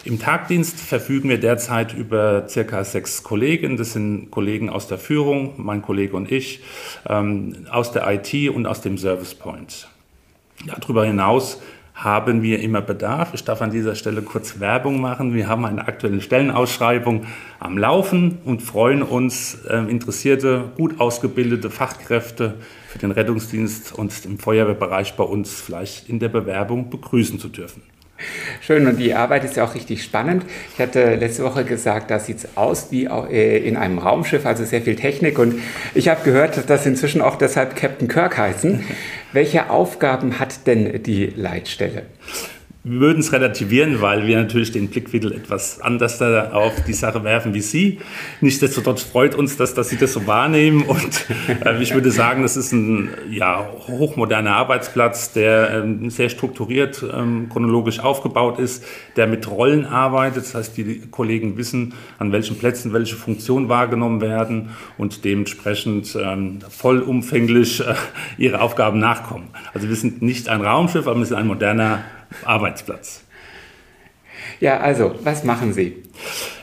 Im 0.04 0.18
Tagdienst 0.18 0.78
verfügen 0.78 1.28
wir 1.28 1.38
derzeit 1.38 1.94
über 1.94 2.48
circa 2.48 2.84
sechs 2.84 3.22
Kollegen. 3.22 3.76
Das 3.76 3.94
sind 3.94 4.30
Kollegen 4.30 4.70
aus 4.70 4.86
der 4.86 4.98
Führung, 4.98 5.54
mein 5.56 5.82
Kollege 5.82 6.16
und 6.16 6.30
ich, 6.30 6.60
ähm, 7.08 7.66
aus 7.70 7.92
der 7.92 8.08
IT 8.10 8.50
und 8.50 8.66
aus 8.66 8.80
dem 8.80 8.96
Service 8.96 9.34
Point. 9.34 9.88
Ja, 10.66 10.74
darüber 10.78 11.04
hinaus 11.04 11.60
haben 11.98 12.42
wir 12.42 12.60
immer 12.60 12.80
Bedarf. 12.80 13.30
Ich 13.34 13.42
darf 13.42 13.60
an 13.60 13.72
dieser 13.72 13.96
Stelle 13.96 14.22
kurz 14.22 14.60
Werbung 14.60 15.00
machen. 15.00 15.34
Wir 15.34 15.48
haben 15.48 15.64
eine 15.64 15.88
aktuelle 15.88 16.20
Stellenausschreibung 16.20 17.26
am 17.58 17.76
Laufen 17.76 18.38
und 18.44 18.62
freuen 18.62 19.02
uns, 19.02 19.58
äh, 19.68 19.78
interessierte, 19.78 20.70
gut 20.76 21.00
ausgebildete 21.00 21.70
Fachkräfte 21.70 22.54
für 22.86 22.98
den 22.98 23.10
Rettungsdienst 23.10 23.92
und 23.92 24.12
im 24.24 24.38
Feuerwehrbereich 24.38 25.14
bei 25.14 25.24
uns 25.24 25.60
vielleicht 25.60 26.08
in 26.08 26.20
der 26.20 26.28
Bewerbung 26.28 26.88
begrüßen 26.88 27.40
zu 27.40 27.48
dürfen. 27.48 27.82
Schön, 28.60 28.86
und 28.86 28.96
die 28.96 29.14
Arbeit 29.14 29.44
ist 29.44 29.56
ja 29.56 29.64
auch 29.64 29.74
richtig 29.74 30.02
spannend. 30.02 30.44
Ich 30.74 30.80
hatte 30.80 31.14
letzte 31.14 31.44
Woche 31.44 31.64
gesagt, 31.64 32.10
da 32.10 32.18
sieht 32.18 32.38
es 32.38 32.48
aus 32.56 32.90
wie 32.90 33.04
äh, 33.04 33.58
in 33.58 33.76
einem 33.76 33.98
Raumschiff, 33.98 34.44
also 34.44 34.64
sehr 34.64 34.82
viel 34.82 34.96
Technik. 34.96 35.38
Und 35.38 35.54
ich 35.94 36.08
habe 36.08 36.22
gehört, 36.24 36.68
dass 36.68 36.84
inzwischen 36.84 37.22
auch 37.22 37.36
deshalb 37.36 37.76
Captain 37.76 38.08
Kirk 38.08 38.36
heißen. 38.36 38.84
Welche 39.32 39.68
Aufgaben 39.68 40.38
hat 40.38 40.66
denn 40.66 41.02
die 41.02 41.26
Leitstelle? 41.26 42.06
Wir 42.90 43.00
würden 43.00 43.20
es 43.20 43.34
relativieren, 43.34 44.00
weil 44.00 44.26
wir 44.26 44.38
natürlich 44.38 44.72
den 44.72 44.88
Blickwinkel 44.88 45.32
etwas 45.32 45.78
anders 45.78 46.22
auf 46.22 46.72
die 46.86 46.94
Sache 46.94 47.22
werfen 47.22 47.52
wie 47.52 47.60
Sie. 47.60 47.98
Nichtsdestotrotz 48.40 49.02
freut 49.02 49.34
uns, 49.34 49.58
dass, 49.58 49.74
dass 49.74 49.90
Sie 49.90 49.98
das 49.98 50.14
so 50.14 50.26
wahrnehmen. 50.26 50.84
Und 50.84 51.26
äh, 51.66 51.82
ich 51.82 51.92
würde 51.92 52.10
sagen, 52.10 52.40
das 52.40 52.56
ist 52.56 52.72
ein 52.72 53.10
ja, 53.30 53.68
hochmoderner 53.88 54.56
Arbeitsplatz, 54.56 55.34
der 55.34 55.82
ähm, 55.84 56.08
sehr 56.08 56.30
strukturiert, 56.30 57.04
ähm, 57.12 57.50
chronologisch 57.50 58.00
aufgebaut 58.00 58.58
ist, 58.58 58.82
der 59.16 59.26
mit 59.26 59.50
Rollen 59.50 59.84
arbeitet. 59.84 60.44
Das 60.44 60.54
heißt, 60.54 60.78
die 60.78 61.02
Kollegen 61.10 61.58
wissen, 61.58 61.92
an 62.18 62.32
welchen 62.32 62.56
Plätzen 62.56 62.94
welche 62.94 63.16
Funktionen 63.16 63.68
wahrgenommen 63.68 64.22
werden 64.22 64.70
und 64.96 65.26
dementsprechend 65.26 66.16
ähm, 66.18 66.60
vollumfänglich 66.70 67.80
äh, 67.80 67.94
ihre 68.38 68.62
Aufgaben 68.62 68.98
nachkommen. 68.98 69.48
Also 69.74 69.90
wir 69.90 69.96
sind 69.96 70.22
nicht 70.22 70.48
ein 70.48 70.62
Raumschiff, 70.62 71.06
aber 71.06 71.18
wir 71.18 71.26
sind 71.26 71.36
ein 71.36 71.46
moderner 71.46 72.02
Arbeitsplatz. 72.44 73.22
Ja, 74.60 74.80
also, 74.80 75.14
was 75.22 75.44
machen 75.44 75.72
Sie? 75.72 76.02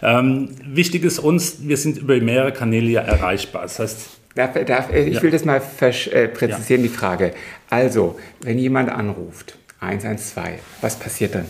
Ähm, 0.01 0.49
wichtig 0.65 1.03
ist 1.03 1.19
uns, 1.19 1.67
wir 1.67 1.77
sind 1.77 1.97
über 1.97 2.19
mehrere 2.19 2.51
Kanäle 2.51 2.89
ja 2.89 3.01
erreichbar. 3.01 3.63
Das 3.63 3.79
heißt, 3.79 4.09
Darf, 4.35 4.51
darf, 4.65 4.91
äh, 4.91 5.05
ich 5.05 5.15
ja. 5.15 5.23
will 5.23 5.31
das 5.31 5.45
mal 5.45 5.61
äh, 5.79 6.27
präzisieren, 6.27 6.83
ja. 6.83 6.89
die 6.89 6.93
Frage. 6.93 7.33
Also, 7.69 8.19
wenn 8.41 8.59
jemand 8.59 8.89
anruft, 8.89 9.57
112, 9.79 10.59
was 10.81 10.99
passiert 10.99 11.35
dann? 11.35 11.45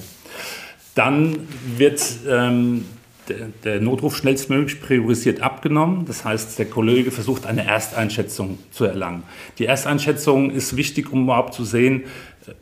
Dann 0.93 1.47
wird 1.77 2.01
ähm, 2.29 2.85
der, 3.27 3.47
der, 3.63 3.81
Notruf 3.81 4.15
schnellstmöglich 4.15 4.81
priorisiert 4.81 5.41
abgenommen. 5.41 6.05
Das 6.05 6.23
heißt, 6.23 6.59
der 6.59 6.67
Kollege 6.67 7.09
versucht 7.09 7.47
eine 7.47 7.65
Ersteinschätzung 7.65 8.59
zu 8.69 8.85
erlangen. 8.85 9.23
Die 9.57 9.65
Ersteinschätzung 9.65 10.51
ist 10.51 10.77
wichtig, 10.77 11.11
um 11.11 11.23
überhaupt 11.23 11.55
zu 11.55 11.65
sehen, 11.65 12.03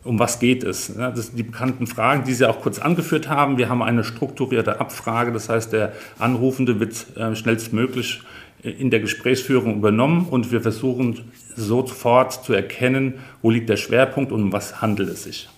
um 0.03 0.19
was 0.19 0.39
geht 0.39 0.63
es? 0.63 0.93
Das 0.95 1.27
sind 1.27 1.37
die 1.37 1.43
bekannten 1.43 1.87
Fragen, 1.87 2.23
die 2.23 2.33
Sie 2.33 2.47
auch 2.47 2.61
kurz 2.61 2.79
angeführt 2.79 3.29
haben. 3.29 3.57
Wir 3.57 3.69
haben 3.69 3.81
eine 3.81 4.03
strukturierte 4.03 4.79
Abfrage, 4.79 5.31
das 5.31 5.49
heißt, 5.49 5.73
der 5.73 5.93
Anrufende 6.19 6.79
wird 6.79 7.05
äh, 7.17 7.35
schnellstmöglich 7.35 8.21
äh, 8.63 8.69
in 8.69 8.89
der 8.89 8.99
Gesprächsführung 8.99 9.75
übernommen 9.75 10.27
und 10.29 10.51
wir 10.51 10.61
versuchen 10.61 11.19
sofort 11.55 12.45
zu 12.45 12.53
erkennen, 12.53 13.15
wo 13.41 13.49
liegt 13.49 13.69
der 13.69 13.77
Schwerpunkt 13.77 14.31
und 14.31 14.43
um 14.43 14.53
was 14.53 14.81
handelt 14.81 15.09
es 15.09 15.23
sich. 15.23 15.49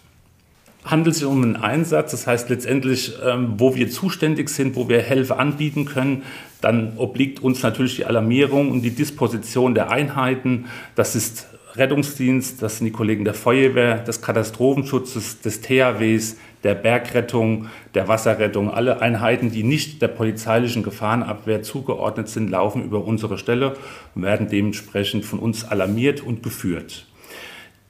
Handelt 0.83 1.15
es 1.15 1.19
sich 1.19 1.27
um 1.27 1.41
einen 1.41 1.55
Einsatz, 1.55 2.11
das 2.11 2.27
heißt 2.27 2.49
letztendlich, 2.49 3.13
ähm, 3.25 3.55
wo 3.57 3.75
wir 3.75 3.89
zuständig 3.89 4.49
sind, 4.49 4.75
wo 4.75 4.87
wir 4.87 5.01
Hilfe 5.01 5.37
anbieten 5.37 5.85
können, 5.85 6.23
dann 6.61 6.93
obliegt 6.97 7.41
uns 7.41 7.63
natürlich 7.63 7.95
die 7.95 8.05
Alarmierung 8.05 8.71
und 8.71 8.81
die 8.81 8.91
Disposition 8.91 9.73
der 9.73 9.89
Einheiten. 9.89 10.65
Das 10.95 11.15
ist 11.15 11.47
Rettungsdienst, 11.77 12.61
das 12.61 12.77
sind 12.77 12.85
die 12.85 12.91
Kollegen 12.91 13.25
der 13.25 13.33
Feuerwehr, 13.33 13.97
des 13.99 14.21
Katastrophenschutzes, 14.21 15.41
des 15.41 15.61
THWs, 15.61 16.37
der 16.63 16.75
Bergrettung, 16.75 17.67
der 17.93 18.07
Wasserrettung. 18.07 18.71
Alle 18.71 19.01
Einheiten, 19.01 19.51
die 19.51 19.63
nicht 19.63 20.01
der 20.01 20.07
polizeilichen 20.07 20.83
Gefahrenabwehr 20.83 21.63
zugeordnet 21.63 22.29
sind, 22.29 22.49
laufen 22.49 22.83
über 22.83 23.05
unsere 23.05 23.37
Stelle 23.37 23.75
und 24.15 24.23
werden 24.23 24.47
dementsprechend 24.49 25.25
von 25.25 25.39
uns 25.39 25.63
alarmiert 25.63 26.21
und 26.21 26.43
geführt. 26.43 27.07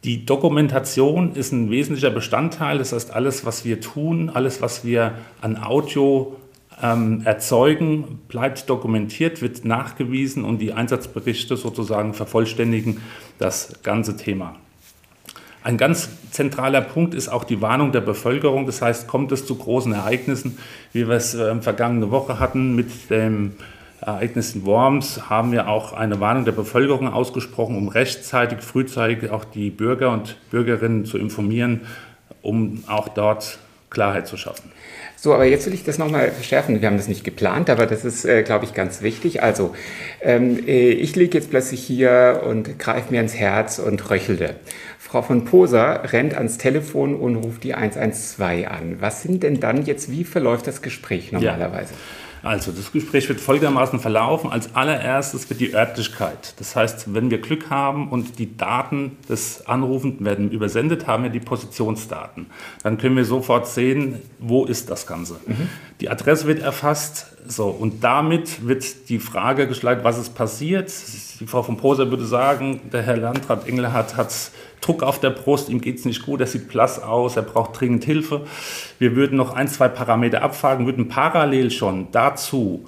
Die 0.03 0.25
Dokumentation 0.25 1.33
ist 1.33 1.51
ein 1.51 1.71
wesentlicher 1.71 2.11
Bestandteil. 2.11 2.77
Das 2.77 2.93
heißt, 2.93 3.11
alles, 3.11 3.45
was 3.45 3.65
wir 3.65 3.81
tun, 3.81 4.29
alles, 4.29 4.61
was 4.61 4.85
wir 4.85 5.13
an 5.41 5.57
Audio 5.57 6.35
ähm, 6.81 7.21
erzeugen, 7.25 8.19
bleibt 8.27 8.69
dokumentiert, 8.69 9.41
wird 9.41 9.65
nachgewiesen 9.65 10.43
und 10.43 10.59
die 10.59 10.73
Einsatzberichte 10.73 11.57
sozusagen 11.57 12.13
vervollständigen 12.13 13.01
das 13.37 13.81
ganze 13.83 14.17
Thema. 14.17 14.55
Ein 15.63 15.77
ganz 15.77 16.09
zentraler 16.29 16.81
Punkt 16.81 17.15
ist 17.15 17.27
auch 17.27 17.43
die 17.43 17.59
Warnung 17.59 17.91
der 17.91 18.01
Bevölkerung. 18.01 18.67
Das 18.67 18.83
heißt, 18.83 19.07
kommt 19.07 19.31
es 19.31 19.47
zu 19.47 19.55
großen 19.55 19.93
Ereignissen, 19.93 20.59
wie 20.93 21.07
wir 21.07 21.15
es 21.15 21.33
äh, 21.33 21.59
vergangene 21.59 22.11
Woche 22.11 22.39
hatten 22.39 22.75
mit 22.75 23.09
dem 23.09 23.53
Ereignis 24.01 24.53
in 24.53 24.65
Worms, 24.65 25.29
haben 25.29 25.51
wir 25.51 25.67
auch 25.67 25.93
eine 25.93 26.19
Warnung 26.19 26.45
der 26.45 26.51
Bevölkerung 26.51 27.11
ausgesprochen, 27.11 27.75
um 27.75 27.87
rechtzeitig, 27.87 28.59
frühzeitig 28.59 29.31
auch 29.31 29.45
die 29.45 29.71
Bürger 29.71 30.11
und 30.11 30.37
Bürgerinnen 30.51 31.05
zu 31.05 31.17
informieren, 31.17 31.81
um 32.43 32.83
auch 32.85 33.07
dort 33.07 33.57
Klarheit 33.89 34.27
zu 34.27 34.37
schaffen. 34.37 34.71
So, 35.25 35.33
aber 35.33 35.45
jetzt 35.45 35.65
will 35.65 35.73
ich 35.73 35.83
das 35.83 35.97
nochmal 35.97 36.29
verschärfen. 36.29 36.81
Wir 36.81 36.87
haben 36.87 36.97
das 36.97 37.07
nicht 37.07 37.23
geplant, 37.23 37.71
aber 37.71 37.87
das 37.87 38.05
ist, 38.05 38.25
äh, 38.25 38.43
glaube 38.43 38.65
ich, 38.65 38.75
ganz 38.75 39.01
wichtig. 39.01 39.41
Also, 39.41 39.73
ähm, 40.21 40.67
äh, 40.67 40.89
ich 40.89 41.15
liege 41.15 41.35
jetzt 41.35 41.49
plötzlich 41.49 41.81
hier 41.81 42.43
und 42.47 42.77
greife 42.77 43.11
mir 43.11 43.21
ins 43.21 43.33
Herz 43.33 43.79
und 43.79 44.07
röchelte. 44.11 44.57
Frau 44.99 45.23
von 45.23 45.43
Poser 45.43 46.13
rennt 46.13 46.35
ans 46.35 46.59
Telefon 46.59 47.15
und 47.15 47.37
ruft 47.37 47.63
die 47.63 47.73
112 47.73 48.67
an. 48.67 48.97
Was 48.99 49.23
sind 49.23 49.41
denn 49.41 49.59
dann 49.59 49.83
jetzt, 49.83 50.11
wie 50.11 50.25
verläuft 50.25 50.67
das 50.67 50.83
Gespräch 50.83 51.31
normalerweise? 51.31 51.95
Ja. 51.95 52.24
Also 52.45 52.71
das 52.71 52.91
Gespräch 52.91 53.27
wird 53.27 53.41
folgendermaßen 53.41 53.99
verlaufen. 53.99 54.51
Als 54.51 54.75
allererstes 54.75 55.49
wird 55.49 55.59
die 55.59 55.73
Örtlichkeit. 55.73 56.53
Das 56.59 56.75
heißt, 56.75 57.11
wenn 57.15 57.31
wir 57.31 57.41
Glück 57.41 57.71
haben 57.71 58.09
und 58.09 58.37
die 58.37 58.55
Daten 58.55 59.17
des 59.27 59.65
Anrufenden 59.65 60.23
werden 60.27 60.51
übersendet, 60.51 61.07
haben 61.07 61.23
wir 61.23 61.31
die 61.31 61.39
Positionsdaten. 61.39 62.45
Dann 62.83 62.99
können 62.99 63.17
wir 63.17 63.25
sofort 63.25 63.67
sehen, 63.67 64.21
wo 64.37 64.63
ist 64.65 64.91
das 64.91 65.07
Ganze. 65.07 65.39
Mhm. 65.47 65.69
Die 66.01 66.09
Adresse 66.09 66.45
wird 66.45 66.59
erfasst. 66.59 67.31
So, 67.47 67.65
und 67.67 68.03
damit 68.03 68.67
wird 68.67 69.09
die 69.09 69.17
Frage 69.17 69.67
gestellt, 69.67 70.03
was 70.03 70.19
ist 70.19 70.35
passiert. 70.35 70.93
Die 71.39 71.47
Frau 71.47 71.63
von 71.63 71.77
Poser 71.77 72.11
würde 72.11 72.25
sagen, 72.25 72.79
der 72.93 73.01
Herr 73.01 73.17
Landrat 73.17 73.67
Engelhardt 73.67 74.17
hat 74.17 74.51
Druck 74.81 75.03
auf 75.03 75.19
der 75.19 75.31
Brust, 75.31 75.69
ihm 75.69 75.81
geht 75.81 75.97
es 75.97 76.05
nicht 76.05 76.23
gut, 76.23 76.41
er 76.41 76.47
sieht 76.47 76.67
blass 76.67 77.01
aus, 77.01 77.35
er 77.35 77.43
braucht 77.43 77.79
dringend 77.79 78.03
Hilfe. 78.03 78.41
Wir 78.99 79.15
würden 79.15 79.37
noch 79.37 79.53
ein, 79.53 79.67
zwei 79.67 79.87
Parameter 79.87 80.41
abfragen, 80.41 80.85
würden 80.85 81.07
parallel 81.07 81.71
schon 81.71 82.07
dazu 82.11 82.85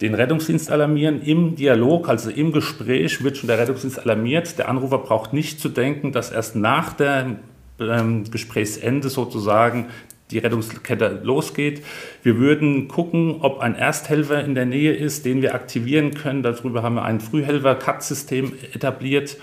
den 0.00 0.14
Rettungsdienst 0.14 0.70
alarmieren. 0.70 1.22
Im 1.22 1.56
Dialog, 1.56 2.08
also 2.08 2.30
im 2.30 2.52
Gespräch, 2.52 3.22
wird 3.22 3.36
schon 3.36 3.48
der 3.48 3.58
Rettungsdienst 3.58 3.98
alarmiert. 3.98 4.58
Der 4.58 4.68
Anrufer 4.68 4.98
braucht 4.98 5.32
nicht 5.32 5.60
zu 5.60 5.68
denken, 5.68 6.12
dass 6.12 6.30
erst 6.30 6.56
nach 6.56 6.94
dem 6.94 7.36
ähm, 7.78 8.24
Gesprächsende 8.30 9.10
sozusagen 9.10 9.86
die 10.30 10.38
Rettungskette 10.38 11.20
losgeht. 11.22 11.82
Wir 12.22 12.36
würden 12.36 12.88
gucken, 12.88 13.36
ob 13.40 13.60
ein 13.60 13.74
Ersthelfer 13.74 14.44
in 14.44 14.54
der 14.54 14.66
Nähe 14.66 14.92
ist, 14.92 15.24
den 15.24 15.42
wir 15.42 15.54
aktivieren 15.54 16.14
können. 16.14 16.42
Darüber 16.42 16.82
haben 16.82 16.94
wir 16.94 17.04
ein 17.04 17.20
Frühhelfer-CAT-System 17.20 18.52
etabliert 18.72 19.36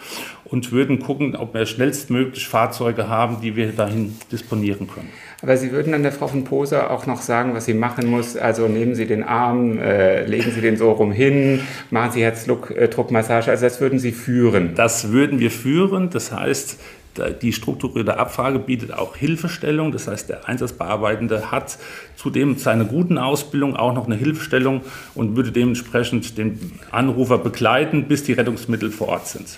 und 0.45 0.71
würden 0.71 0.99
gucken, 0.99 1.35
ob 1.35 1.53
wir 1.53 1.65
schnellstmöglich 1.65 2.47
Fahrzeuge 2.47 3.09
haben, 3.09 3.41
die 3.41 3.55
wir 3.55 3.71
dahin 3.71 4.15
disponieren 4.31 4.87
können. 4.87 5.09
Aber 5.43 5.55
Sie 5.55 5.71
würden 5.71 5.91
dann 5.91 6.01
der 6.01 6.11
Frau 6.11 6.27
von 6.27 6.43
Poser 6.45 6.89
auch 6.89 7.05
noch 7.05 7.21
sagen, 7.21 7.53
was 7.53 7.65
sie 7.65 7.75
machen 7.75 8.07
muss. 8.07 8.35
Also 8.35 8.67
nehmen 8.67 8.95
Sie 8.95 9.05
den 9.05 9.23
Arm, 9.23 9.77
äh, 9.77 10.25
legen 10.25 10.51
Sie 10.51 10.61
den 10.61 10.77
so 10.77 10.91
rum 10.91 11.11
hin, 11.11 11.61
machen 11.91 12.11
Sie 12.11 12.21
Herzdruckmassage. 12.21 13.51
Also 13.51 13.65
das 13.65 13.79
würden 13.79 13.99
Sie 13.99 14.13
führen. 14.13 14.73
Das 14.73 15.11
würden 15.11 15.39
wir 15.39 15.51
führen. 15.51 16.09
Das 16.09 16.31
heißt, 16.31 16.79
die 17.19 17.53
strukturierte 17.53 18.17
Abfrage 18.17 18.59
bietet 18.59 18.93
auch 18.93 19.15
Hilfestellung. 19.15 19.91
Das 19.91 20.07
heißt, 20.07 20.29
der 20.29 20.47
Einsatzbearbeitende 20.47 21.51
hat 21.51 21.77
zudem 22.15 22.57
seine 22.57 22.85
guten 22.85 23.17
Ausbildung 23.17 23.75
auch 23.75 23.93
noch 23.93 24.05
eine 24.05 24.15
Hilfestellung 24.15 24.81
und 25.15 25.35
würde 25.35 25.51
dementsprechend 25.51 26.37
den 26.37 26.73
Anrufer 26.91 27.37
begleiten, 27.37 28.07
bis 28.07 28.23
die 28.23 28.33
Rettungsmittel 28.33 28.91
vor 28.91 29.09
Ort 29.09 29.27
sind. 29.27 29.57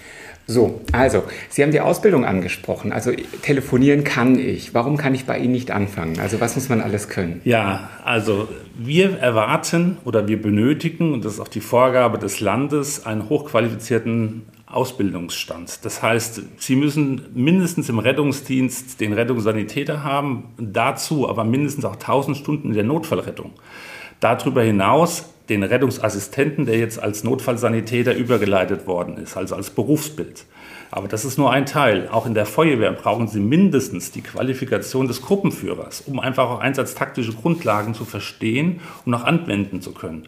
So, 0.49 0.81
also, 0.93 1.25
Sie 1.49 1.61
haben 1.61 1.71
die 1.71 1.79
Ausbildung 1.79 2.25
angesprochen. 2.25 2.91
Also, 2.91 3.11
telefonieren 3.43 4.03
kann 4.03 4.39
ich. 4.39 4.73
Warum 4.73 4.97
kann 4.97 5.13
ich 5.13 5.25
bei 5.25 5.37
Ihnen 5.37 5.51
nicht 5.51 5.69
anfangen? 5.69 6.19
Also, 6.19 6.41
was 6.41 6.55
muss 6.55 6.69
man 6.69 6.81
alles 6.81 7.07
können? 7.07 7.39
Ja, 7.43 7.91
also, 8.03 8.47
wir 8.75 9.19
erwarten 9.19 9.97
oder 10.05 10.27
wir 10.27 10.41
benötigen, 10.41 11.13
und 11.13 11.23
das 11.23 11.33
ist 11.33 11.39
auch 11.39 11.49
die 11.49 11.61
Vorgabe 11.61 12.17
des 12.17 12.39
Landes, 12.39 13.05
einen 13.05 13.29
hochqualifizierten 13.29 14.41
Ausbildungsstand. 14.69 15.83
Das 15.83 16.03
heißt, 16.03 16.41
Sie 16.57 16.75
müssen 16.75 17.25
mindestens 17.33 17.89
im 17.89 17.99
Rettungsdienst 17.99 19.01
den 19.01 19.13
Rettungssanitäter 19.13 20.03
haben, 20.03 20.53
dazu 20.57 21.27
aber 21.27 21.43
mindestens 21.43 21.85
auch 21.85 21.95
1000 21.95 22.37
Stunden 22.37 22.69
in 22.69 22.75
der 22.75 22.83
Notfallrettung. 22.83 23.53
Darüber 24.19 24.61
hinaus 24.61 25.33
den 25.49 25.63
Rettungsassistenten, 25.63 26.67
der 26.67 26.77
jetzt 26.77 27.01
als 27.01 27.23
Notfallsanitäter 27.23 28.13
übergeleitet 28.15 28.85
worden 28.85 29.17
ist, 29.17 29.35
also 29.35 29.55
als 29.55 29.71
Berufsbild. 29.71 30.45
Aber 30.91 31.07
das 31.07 31.25
ist 31.25 31.37
nur 31.37 31.51
ein 31.51 31.65
Teil. 31.65 32.07
Auch 32.11 32.25
in 32.25 32.33
der 32.33 32.45
Feuerwehr 32.45 32.91
brauchen 32.91 33.27
Sie 33.27 33.39
mindestens 33.39 34.11
die 34.11 34.21
Qualifikation 34.21 35.07
des 35.07 35.21
Gruppenführers, 35.21 36.01
um 36.01 36.19
einfach 36.19 36.49
auch 36.49 36.59
einsatztaktische 36.59 37.33
Grundlagen 37.33 37.93
zu 37.93 38.05
verstehen 38.05 38.81
und 39.05 39.13
auch 39.13 39.23
anwenden 39.23 39.81
zu 39.81 39.93
können. 39.93 40.27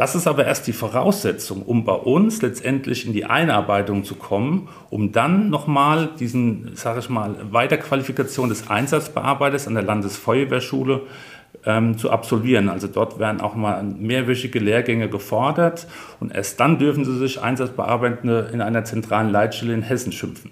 Das 0.00 0.14
ist 0.14 0.26
aber 0.26 0.46
erst 0.46 0.66
die 0.66 0.72
Voraussetzung, 0.72 1.60
um 1.60 1.84
bei 1.84 1.92
uns 1.92 2.40
letztendlich 2.40 3.06
in 3.06 3.12
die 3.12 3.26
Einarbeitung 3.26 4.02
zu 4.02 4.14
kommen, 4.14 4.70
um 4.88 5.12
dann 5.12 5.50
nochmal 5.50 6.08
diesen, 6.18 6.70
sage 6.74 7.00
ich 7.00 7.10
mal, 7.10 7.36
Weiterqualifikation 7.50 8.48
des 8.48 8.70
Einsatzbearbeiters 8.70 9.68
an 9.68 9.74
der 9.74 9.82
Landesfeuerwehrschule 9.82 11.02
ähm, 11.66 11.98
zu 11.98 12.10
absolvieren. 12.10 12.70
Also 12.70 12.86
dort 12.86 13.18
werden 13.18 13.42
auch 13.42 13.54
mal 13.54 13.82
mehrwöchige 13.82 14.58
Lehrgänge 14.58 15.10
gefordert 15.10 15.86
und 16.18 16.34
erst 16.34 16.58
dann 16.60 16.78
dürfen 16.78 17.04
sie 17.04 17.18
sich 17.18 17.42
Einsatzbearbeitende 17.42 18.48
in 18.54 18.62
einer 18.62 18.84
zentralen 18.84 19.30
Leitstelle 19.30 19.74
in 19.74 19.82
Hessen 19.82 20.12
schimpfen. 20.12 20.50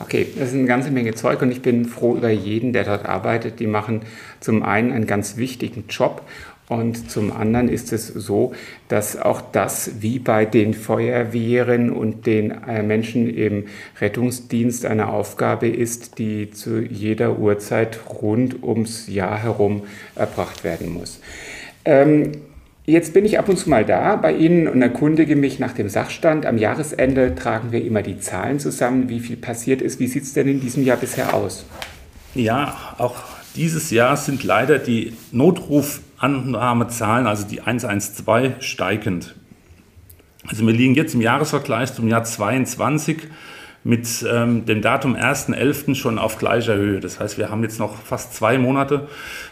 Okay, 0.00 0.28
das 0.38 0.50
ist 0.50 0.54
eine 0.54 0.66
ganze 0.66 0.92
Menge 0.92 1.14
Zeug 1.14 1.42
und 1.42 1.50
ich 1.50 1.60
bin 1.60 1.84
froh 1.84 2.14
über 2.16 2.30
jeden, 2.30 2.72
der 2.72 2.84
dort 2.84 3.04
arbeitet. 3.04 3.58
Die 3.58 3.66
machen 3.66 4.02
zum 4.38 4.62
einen 4.62 4.92
einen 4.92 5.06
ganz 5.08 5.36
wichtigen 5.36 5.84
Job 5.88 6.22
und 6.68 7.10
zum 7.10 7.32
anderen 7.32 7.68
ist 7.68 7.92
es 7.92 8.08
so, 8.08 8.52
dass 8.88 9.16
auch 9.16 9.40
das, 9.40 9.90
wie 10.00 10.18
bei 10.18 10.44
den 10.44 10.74
Feuerwehren 10.74 11.90
und 11.90 12.26
den 12.26 12.50
äh, 12.50 12.82
Menschen 12.82 13.28
im 13.28 13.64
Rettungsdienst, 14.00 14.84
eine 14.84 15.08
Aufgabe 15.08 15.68
ist, 15.68 16.18
die 16.18 16.50
zu 16.50 16.80
jeder 16.80 17.38
Uhrzeit 17.38 17.98
rund 18.20 18.62
ums 18.62 19.08
Jahr 19.08 19.42
herum 19.42 19.84
erbracht 20.14 20.64
werden 20.64 20.92
muss. 20.92 21.20
Ähm, 21.84 22.32
Jetzt 22.84 23.12
bin 23.12 23.26
ich 23.26 23.38
ab 23.38 23.50
und 23.50 23.58
zu 23.58 23.68
mal 23.68 23.84
da 23.84 24.16
bei 24.16 24.32
Ihnen 24.32 24.66
und 24.66 24.80
erkundige 24.80 25.36
mich 25.36 25.58
nach 25.58 25.74
dem 25.74 25.90
Sachstand. 25.90 26.46
Am 26.46 26.56
Jahresende 26.56 27.34
tragen 27.34 27.70
wir 27.70 27.84
immer 27.84 28.00
die 28.00 28.18
Zahlen 28.18 28.60
zusammen, 28.60 29.10
wie 29.10 29.20
viel 29.20 29.36
passiert 29.36 29.82
ist. 29.82 30.00
Wie 30.00 30.06
sieht 30.06 30.22
es 30.22 30.32
denn 30.32 30.48
in 30.48 30.58
diesem 30.58 30.82
Jahr 30.82 30.96
bisher 30.96 31.34
aus? 31.34 31.66
Ja, 32.34 32.94
auch 32.96 33.16
dieses 33.56 33.90
Jahr 33.90 34.16
sind 34.16 34.44
leider 34.44 34.78
die 34.78 35.14
Notrufannahmezahlen, 35.32 37.26
also 37.26 37.46
die 37.46 37.60
112, 37.60 38.62
steigend. 38.62 39.34
Also 40.46 40.66
wir 40.66 40.72
liegen 40.72 40.94
jetzt 40.94 41.14
im 41.14 41.20
Jahresvergleich 41.20 41.92
zum 41.92 42.08
Jahr 42.08 42.24
22 42.24 43.28
mit 43.84 44.24
ähm, 44.30 44.66
dem 44.66 44.82
Datum 44.82 45.14
1.11. 45.14 45.94
schon 45.94 46.18
auf 46.18 46.38
gleicher 46.38 46.74
Höhe. 46.74 47.00
Das 47.00 47.20
heißt, 47.20 47.38
wir 47.38 47.50
haben 47.50 47.62
jetzt 47.62 47.78
noch 47.78 47.96
fast 47.96 48.34
zwei 48.34 48.58
Monate, 48.58 49.08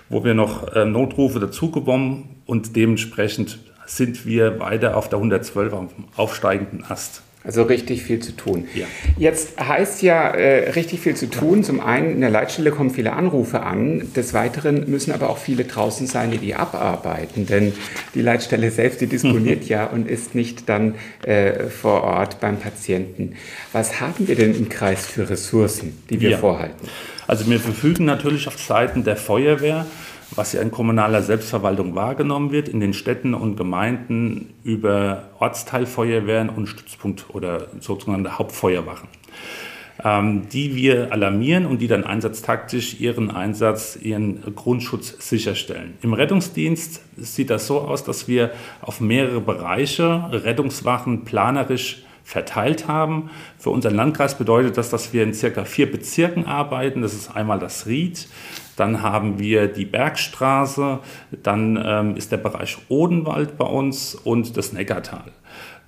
wo 0.09 0.25
wir 0.25 0.35
noch 0.35 0.75
äh, 0.75 0.85
Notrufe 0.85 1.41
dazugekommen 1.41 2.41
und 2.47 2.77
dementsprechend 2.77 3.59
sind 3.87 4.27
wir 4.27 4.59
weiter 4.59 4.97
auf 4.97 5.09
der 5.09 5.19
112 5.19 5.73
auf 5.73 5.91
aufsteigenden 6.17 6.85
Ast. 6.85 7.23
Also 7.47 7.63
richtig 7.63 8.03
viel 8.03 8.19
zu 8.19 8.33
tun. 8.33 8.67
Ja. 8.75 8.87
Jetzt 9.17 9.61
heißt 9.61 10.03
ja 10.03 10.31
äh, 10.31 10.71
richtig 10.71 10.99
viel 10.99 11.15
zu 11.15 11.31
tun. 11.31 11.63
Zum 11.63 11.79
einen 11.79 12.11
in 12.11 12.21
der 12.21 12.31
Leitstelle 12.31 12.73
kommen 12.73 12.91
viele 12.91 13.13
Anrufe 13.13 13.61
an. 13.61 14.13
Des 14.17 14.35
Weiteren 14.35 14.91
müssen 14.91 15.13
aber 15.13 15.31
auch 15.31 15.39
viele 15.39 15.65
draußen 15.65 16.09
sein, 16.09 16.33
die 16.33 16.39
die 16.39 16.57
abarbeiten. 16.57 17.47
Denn 17.47 17.73
die 18.17 18.21
Leitstelle 18.23 18.73
selbst, 18.73 19.01
die 19.01 19.07
disponiert 19.07 19.65
ja 19.69 19.87
und 19.87 20.09
ist 20.09 20.35
nicht 20.35 20.69
dann 20.69 20.97
äh, 21.23 21.69
vor 21.69 22.03
Ort 22.03 22.41
beim 22.41 22.59
Patienten. 22.59 23.37
Was 23.73 24.01
haben 24.01 24.27
wir 24.27 24.35
denn 24.35 24.53
im 24.53 24.69
Kreis 24.69 25.07
für 25.07 25.31
Ressourcen, 25.31 25.97
die 26.11 26.21
wir 26.21 26.31
ja. 26.31 26.39
vorhalten? 26.39 26.89
Also 27.29 27.49
wir 27.49 27.61
verfügen 27.61 28.07
natürlich 28.07 28.49
auf 28.49 28.59
Seiten 28.59 29.05
der 29.05 29.17
Feuerwehr 29.17 29.87
was 30.35 30.53
ja 30.53 30.61
in 30.61 30.71
kommunaler 30.71 31.23
Selbstverwaltung 31.23 31.95
wahrgenommen 31.95 32.51
wird, 32.51 32.69
in 32.69 32.81
den 32.81 32.93
Städten 32.93 33.35
und 33.35 33.57
Gemeinden 33.57 34.55
über 34.65 35.31
Ortsteilfeuerwehren 35.39 36.49
und 36.49 36.67
Stützpunkt 36.67 37.27
oder 37.33 37.69
sogenannte 37.81 38.39
Hauptfeuerwachen, 38.39 39.09
ähm, 40.05 40.49
die 40.49 40.75
wir 40.75 41.13
alarmieren 41.13 41.67
und 41.67 41.79
die 41.79 41.87
dann 41.87 42.05
einsatztaktisch 42.05 43.01
ihren 43.01 43.31
Einsatz, 43.31 43.97
ihren 44.01 44.43
Grundschutz 44.55 45.29
sicherstellen. 45.29 45.95
Im 46.03 46.13
Rettungsdienst 46.13 47.03
sieht 47.17 47.51
das 47.51 47.67
so 47.67 47.81
aus, 47.81 48.05
dass 48.05 48.27
wir 48.27 48.51
auf 48.83 49.01
mehrere 49.01 49.41
Bereiche 49.41 50.29
Rettungswachen 50.33 51.25
planerisch 51.25 52.03
verteilt 52.25 52.89
haben. 52.89 53.31
Für 53.57 53.71
unseren 53.71 53.95
Landkreis 53.95 54.37
bedeutet 54.37 54.77
das, 54.77 54.91
dass 54.91 55.13
wir 55.13 55.23
in 55.23 55.33
circa 55.33 55.65
vier 55.65 55.89
Bezirken 55.89 56.45
arbeiten. 56.45 57.03
Das 57.03 57.15
ist 57.15 57.37
einmal 57.37 57.61
das 57.61 57.87
Ried, 57.87 58.27
dann 58.77 59.03
haben 59.03 59.39
wir 59.39 59.69
die 59.69 59.85
Bergstraße, 59.85 61.01
dann 61.43 61.83
ähm, 61.83 62.17
ist 62.17 62.33
der 62.33 62.37
Bereich 62.37 62.77
Odenwald 62.89 63.57
bei 63.57 63.65
uns 63.65 64.15
und 64.15 64.57
das 64.57 64.73
Neckartal. 64.73 65.33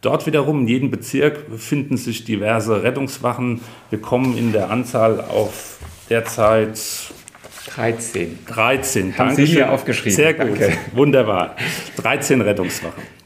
Dort 0.00 0.26
wiederum 0.26 0.60
in 0.60 0.68
jedem 0.68 0.90
Bezirk 0.90 1.50
befinden 1.50 1.96
sich 1.96 2.24
diverse 2.24 2.82
Rettungswachen. 2.82 3.60
Wir 3.90 4.00
kommen 4.00 4.36
in 4.38 4.52
der 4.52 4.70
Anzahl 4.70 5.20
auf 5.20 5.78
derzeit 6.08 6.78
13. 7.74 8.38
13, 8.46 9.18
Haben 9.18 9.34
Sie 9.34 9.54
mir 9.54 9.70
aufgeschrieben. 9.70 10.16
Sehr 10.16 10.34
gut, 10.34 10.60
Danke. 10.60 10.78
wunderbar. 10.92 11.56
13 11.96 12.40
Rettungswachen. 12.40 13.17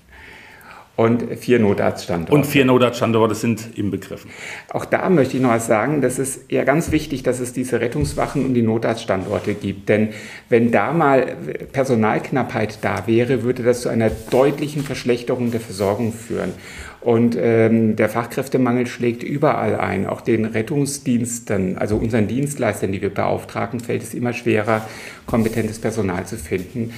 Und 0.94 1.38
vier 1.38 1.58
Notarztstandorte. 1.58 2.34
Und 2.34 2.44
vier 2.44 2.66
Notarztstandorte 2.66 3.34
sind 3.34 3.78
im 3.78 3.90
Begriffen. 3.90 4.30
Auch 4.70 4.84
da 4.84 5.08
möchte 5.08 5.36
ich 5.38 5.42
noch 5.42 5.50
was 5.50 5.66
sagen, 5.66 6.02
das 6.02 6.18
ist 6.18 6.50
ja 6.50 6.64
ganz 6.64 6.92
wichtig, 6.92 7.22
dass 7.22 7.40
es 7.40 7.54
diese 7.54 7.80
Rettungswachen 7.80 8.44
und 8.44 8.52
die 8.52 8.62
Notarztstandorte 8.62 9.54
gibt. 9.54 9.88
Denn 9.88 10.10
wenn 10.50 10.70
da 10.70 10.92
mal 10.92 11.34
Personalknappheit 11.72 12.78
da 12.82 13.06
wäre, 13.06 13.42
würde 13.42 13.62
das 13.62 13.80
zu 13.80 13.88
einer 13.88 14.10
deutlichen 14.10 14.82
Verschlechterung 14.82 15.50
der 15.50 15.60
Versorgung 15.60 16.12
führen. 16.12 16.52
Und 17.02 17.36
ähm, 17.36 17.96
der 17.96 18.08
Fachkräftemangel 18.08 18.86
schlägt 18.86 19.24
überall 19.24 19.74
ein. 19.74 20.06
Auch 20.06 20.20
den 20.20 20.44
Rettungsdiensten, 20.44 21.76
also 21.76 21.96
unseren 21.96 22.28
Dienstleistern, 22.28 22.92
die 22.92 23.02
wir 23.02 23.12
beauftragen, 23.12 23.80
fällt 23.80 24.04
es 24.04 24.14
immer 24.14 24.32
schwerer, 24.32 24.86
kompetentes 25.26 25.80
Personal 25.80 26.26
zu 26.26 26.36
finden. 26.36 26.92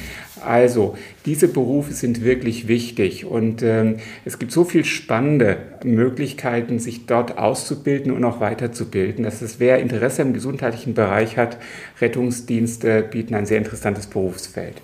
Also, 0.47 0.97
diese 1.27 1.49
Berufe 1.49 1.93
sind 1.93 2.25
wirklich 2.25 2.69
wichtig 2.69 3.25
und 3.25 3.63
ähm, 3.63 3.97
es 4.25 4.39
gibt 4.39 4.53
so 4.53 4.65
viele 4.65 4.85
spannende 4.85 5.57
Möglichkeiten, 5.85 6.79
sich 6.79 7.07
dort 7.07 7.39
auszubilden 7.39 8.13
und 8.13 8.25
auch 8.25 8.41
weiterzubilden, 8.41 9.25
dass 9.25 9.43
es, 9.43 9.61
wer 9.61 9.79
Interesse 9.79 10.23
im 10.23 10.33
gesundheitlichen 10.33 10.95
Bereich 10.95 11.37
hat, 11.37 11.59
Rettungsdienste 12.01 13.03
bieten 13.03 13.35
ein 13.35 13.47
sehr 13.47 13.59
interessantes 13.59 14.07
Berufsfeld. 14.07 14.81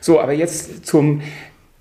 So, 0.00 0.20
aber 0.20 0.32
jetzt 0.32 0.86
zum 0.86 1.20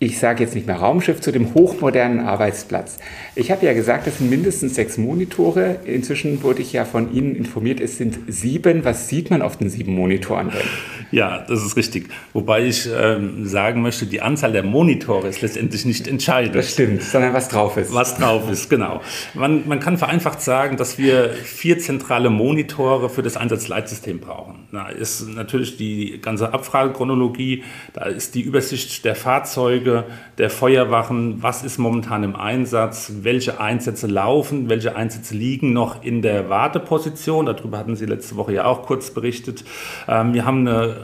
ich 0.02 0.18
sage 0.18 0.46
jetzt 0.46 0.56
nicht 0.56 0.66
mehr 0.66 0.78
Raumschiff, 0.78 1.20
zu 1.20 1.34
dem 1.34 1.54
hochmodernen 1.54 2.22
Arbeitsplatz. 2.22 3.00
Ich 3.36 3.52
habe 3.52 3.66
ja 3.66 3.74
gesagt, 3.74 4.08
es 4.08 4.20
sind 4.20 4.30
mindestens 4.30 4.76
sechs 4.76 4.98
Monitore. 4.98 5.82
Inzwischen 5.84 6.42
wurde 6.42 6.62
ich 6.62 6.72
ja 6.72 6.86
von 6.86 7.14
Ihnen 7.14 7.36
informiert, 7.36 7.82
es 7.82 7.98
sind 7.98 8.18
sieben. 8.28 8.86
Was 8.86 9.10
sieht 9.10 9.30
man 9.30 9.42
auf 9.42 9.58
den 9.58 9.70
sieben 9.70 9.94
Monitoren 9.94 10.52
denn? 10.52 10.62
Ja, 11.12 11.44
das 11.48 11.66
ist 11.66 11.76
richtig. 11.76 12.10
Wobei 12.34 12.66
ich 12.68 12.88
ähm, 12.96 13.48
sagen 13.48 13.82
möchte, 13.82 14.06
die 14.06 14.22
Anzahl 14.22 14.52
der 14.52 14.62
Monitore 14.62 15.28
ist 15.28 15.42
letztendlich 15.42 15.84
nicht 15.84 16.08
entscheidend. 16.08 16.54
Das 16.54 16.72
stimmt, 16.72 17.02
sondern 17.02 17.34
was 17.34 17.50
drauf 17.50 17.78
ist. 17.78 17.92
Was 17.92 18.16
drauf 18.16 18.48
ist, 18.52 18.70
genau. 18.70 19.02
Man, 19.34 19.68
man 19.68 19.80
kann 19.80 19.98
vereinfacht 19.98 20.40
sagen, 20.40 20.78
dass 20.78 21.00
wir 21.00 21.32
vier 21.32 21.80
zentrale 21.80 22.30
Monitore 22.30 23.10
für 23.10 23.24
das 23.24 23.38
Einsatzleitsystem 23.38 24.20
brauchen. 24.20 24.68
Da 24.72 24.90
ist 24.90 25.28
natürlich 25.30 25.78
die 25.78 26.20
ganze 26.22 26.54
Abfragechronologie, 26.54 27.64
da 27.94 28.04
ist 28.04 28.36
die 28.36 28.42
Übersicht 28.42 29.04
der 29.04 29.16
Fahrzeuge, 29.16 29.89
der 30.38 30.50
Feuerwachen, 30.50 31.42
was 31.42 31.64
ist 31.64 31.78
momentan 31.78 32.24
im 32.24 32.36
Einsatz, 32.36 33.12
welche 33.22 33.60
Einsätze 33.60 34.08
laufen, 34.08 34.70
welche 34.70 34.96
Einsätze 34.96 35.36
liegen 35.36 35.74
noch 35.74 36.04
in 36.04 36.22
der 36.22 36.50
Warteposition. 36.50 37.46
Darüber 37.46 37.78
hatten 37.78 37.96
Sie 37.96 38.06
letzte 38.06 38.36
Woche 38.36 38.54
ja 38.54 38.66
auch 38.66 38.84
kurz 38.84 39.12
berichtet. 39.12 39.64
Ähm, 40.08 40.34
wir 40.34 40.46
haben 40.46 40.68
eine 40.68 40.96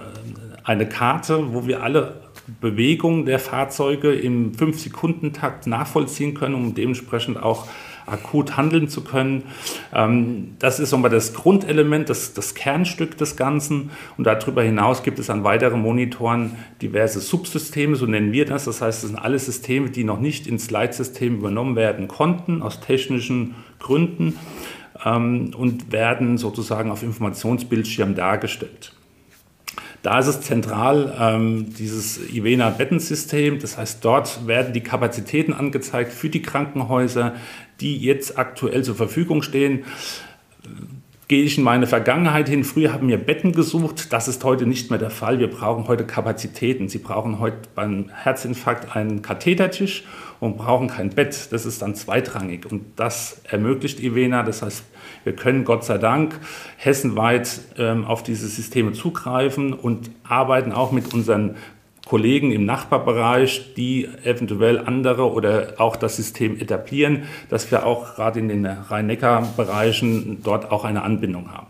eine 0.66 0.90
Karte, 0.90 1.54
wo 1.54 1.68
wir 1.68 1.84
alle 1.84 2.22
Bewegungen 2.60 3.26
der 3.26 3.40
Fahrzeuge 3.40 4.14
im 4.14 4.52
5-Sekunden-Takt 4.52 5.68
nachvollziehen 5.68 6.34
können, 6.34 6.56
um 6.56 6.76
dementsprechend 6.76 7.42
auch 7.42 7.68
akut 8.06 8.58
handeln 8.58 8.88
zu 8.88 9.04
können. 9.04 9.44
Ähm, 9.94 10.56
das 10.60 10.80
ist 10.80 10.92
nochmal 10.92 11.12
das 11.12 11.34
Grundelement, 11.34 12.10
das, 12.10 12.34
das 12.34 12.56
Kernstück 12.56 13.18
des 13.18 13.36
Ganzen. 13.36 13.92
Und 14.18 14.26
darüber 14.26 14.64
hinaus 14.64 15.04
gibt 15.04 15.20
es 15.20 15.30
an 15.30 15.44
weiteren 15.44 15.82
Monitoren 15.82 16.56
diverse 16.82 17.20
Subsysteme, 17.20 17.96
so 17.96 18.06
nennen 18.06 18.32
wir 18.32 18.46
das. 18.46 18.66
Das 18.66 18.82
heißt, 18.82 19.04
es 19.04 19.10
sind 19.10 19.18
alle 19.18 19.40
Systeme, 19.40 19.90
die 19.90 20.04
noch 20.04 20.20
nicht 20.20 20.48
ins 20.48 20.72
Leitsystem 20.72 21.36
übernommen 21.36 21.76
werden 21.76 22.08
konnten, 22.08 22.62
aus 22.62 22.80
technischen 22.80 23.56
Gründen, 23.80 24.38
ähm, 25.04 25.52
und 25.56 25.92
werden 25.92 26.38
sozusagen 26.38 26.92
auf 26.92 27.04
Informationsbildschirm 27.04 28.16
dargestellt. 28.16 28.94
Da 30.06 30.20
ist 30.20 30.28
es 30.28 30.42
zentral, 30.42 31.16
ähm, 31.20 31.74
dieses 31.80 32.30
Ivena-Bettensystem. 32.30 33.58
Das 33.58 33.80
heißt, 33.80 34.06
dort 34.06 34.46
werden 34.46 34.72
die 34.72 34.82
Kapazitäten 34.82 35.52
angezeigt 35.52 36.14
für 36.14 36.30
die 36.30 36.44
Krankenhäuser, 36.44 37.34
die 37.82 37.98
jetzt 37.98 38.38
aktuell 38.38 38.84
zur 38.84 38.96
Verfügung 38.96 39.42
stehen. 39.42 39.84
Gehe 41.28 41.44
ich 41.44 41.58
in 41.58 41.64
meine 41.64 41.88
Vergangenheit 41.88 42.48
hin, 42.48 42.64
früher 42.64 42.94
haben 42.94 43.08
wir 43.08 43.18
Betten 43.18 43.52
gesucht, 43.52 44.14
das 44.14 44.28
ist 44.28 44.44
heute 44.44 44.68
nicht 44.68 44.92
mehr 44.92 45.00
der 45.00 45.10
Fall. 45.10 45.40
Wir 45.40 45.50
brauchen 45.50 45.88
heute 45.88 46.06
Kapazitäten. 46.06 46.88
Sie 46.88 47.00
brauchen 47.00 47.40
heute 47.40 47.58
beim 47.74 48.10
Herzinfarkt 48.14 48.96
einen 48.96 49.24
Kathetertisch 49.24 50.04
und 50.40 50.58
brauchen 50.58 50.88
kein 50.88 51.10
Bett. 51.10 51.48
Das 51.50 51.66
ist 51.66 51.82
dann 51.82 51.96
zweitrangig 51.96 52.72
und 52.72 52.84
das 52.96 53.42
ermöglicht 53.46 54.00
Ivena. 54.00 54.44
Das 54.44 54.62
heißt, 54.62 54.84
wir 55.24 55.34
können 55.34 55.64
Gott 55.66 55.84
sei 55.84 55.98
Dank 55.98 56.40
hessenweit 56.78 57.62
ähm, 57.80 58.06
auf 58.06 58.22
diese 58.22 58.48
Systeme 58.48 58.94
zugreifen 58.94 59.74
und 59.74 60.12
arbeiten 60.24 60.72
auch 60.72 60.92
mit 60.92 61.12
unseren 61.12 61.56
Kollegen 62.06 62.52
im 62.52 62.66
Nachbarbereich, 62.66 63.74
die 63.76 64.08
eventuell 64.24 64.80
andere 64.80 65.32
oder 65.32 65.74
auch 65.78 65.96
das 65.96 66.16
System 66.16 66.60
etablieren, 66.60 67.24
dass 67.50 67.72
wir 67.72 67.86
auch 67.86 68.16
gerade 68.16 68.40
in 68.40 68.48
den 68.48 68.66
Rhein-Neckar-Bereichen 68.66 70.42
dort 70.44 70.72
auch 70.72 70.86
eine 70.86 71.02
Anbindung 71.02 71.52
haben. 71.52 71.68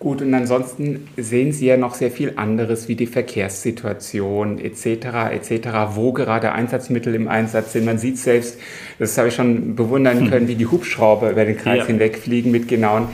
Gut, 0.00 0.20
und 0.20 0.34
ansonsten 0.34 1.08
sehen 1.16 1.52
Sie 1.52 1.66
ja 1.66 1.76
noch 1.76 1.94
sehr 1.94 2.10
viel 2.10 2.32
anderes 2.36 2.88
wie 2.88 2.96
die 2.96 3.06
Verkehrssituation 3.06 4.58
etc. 4.58 4.86
etc., 5.32 5.68
wo 5.94 6.12
gerade 6.12 6.52
Einsatzmittel 6.52 7.14
im 7.14 7.28
Einsatz 7.28 7.72
sind. 7.72 7.84
Man 7.84 7.98
sieht 7.98 8.18
selbst, 8.18 8.58
das 8.98 9.16
habe 9.16 9.28
ich 9.28 9.34
schon 9.34 9.76
bewundern 9.76 10.20
hm. 10.20 10.30
können, 10.30 10.48
wie 10.48 10.56
die 10.56 10.66
Hubschrauber 10.66 11.30
über 11.30 11.44
den 11.44 11.56
Kreis 11.56 11.78
ja. 11.78 11.86
hinwegfliegen 11.86 12.50
mit 12.50 12.66
genauen 12.66 13.08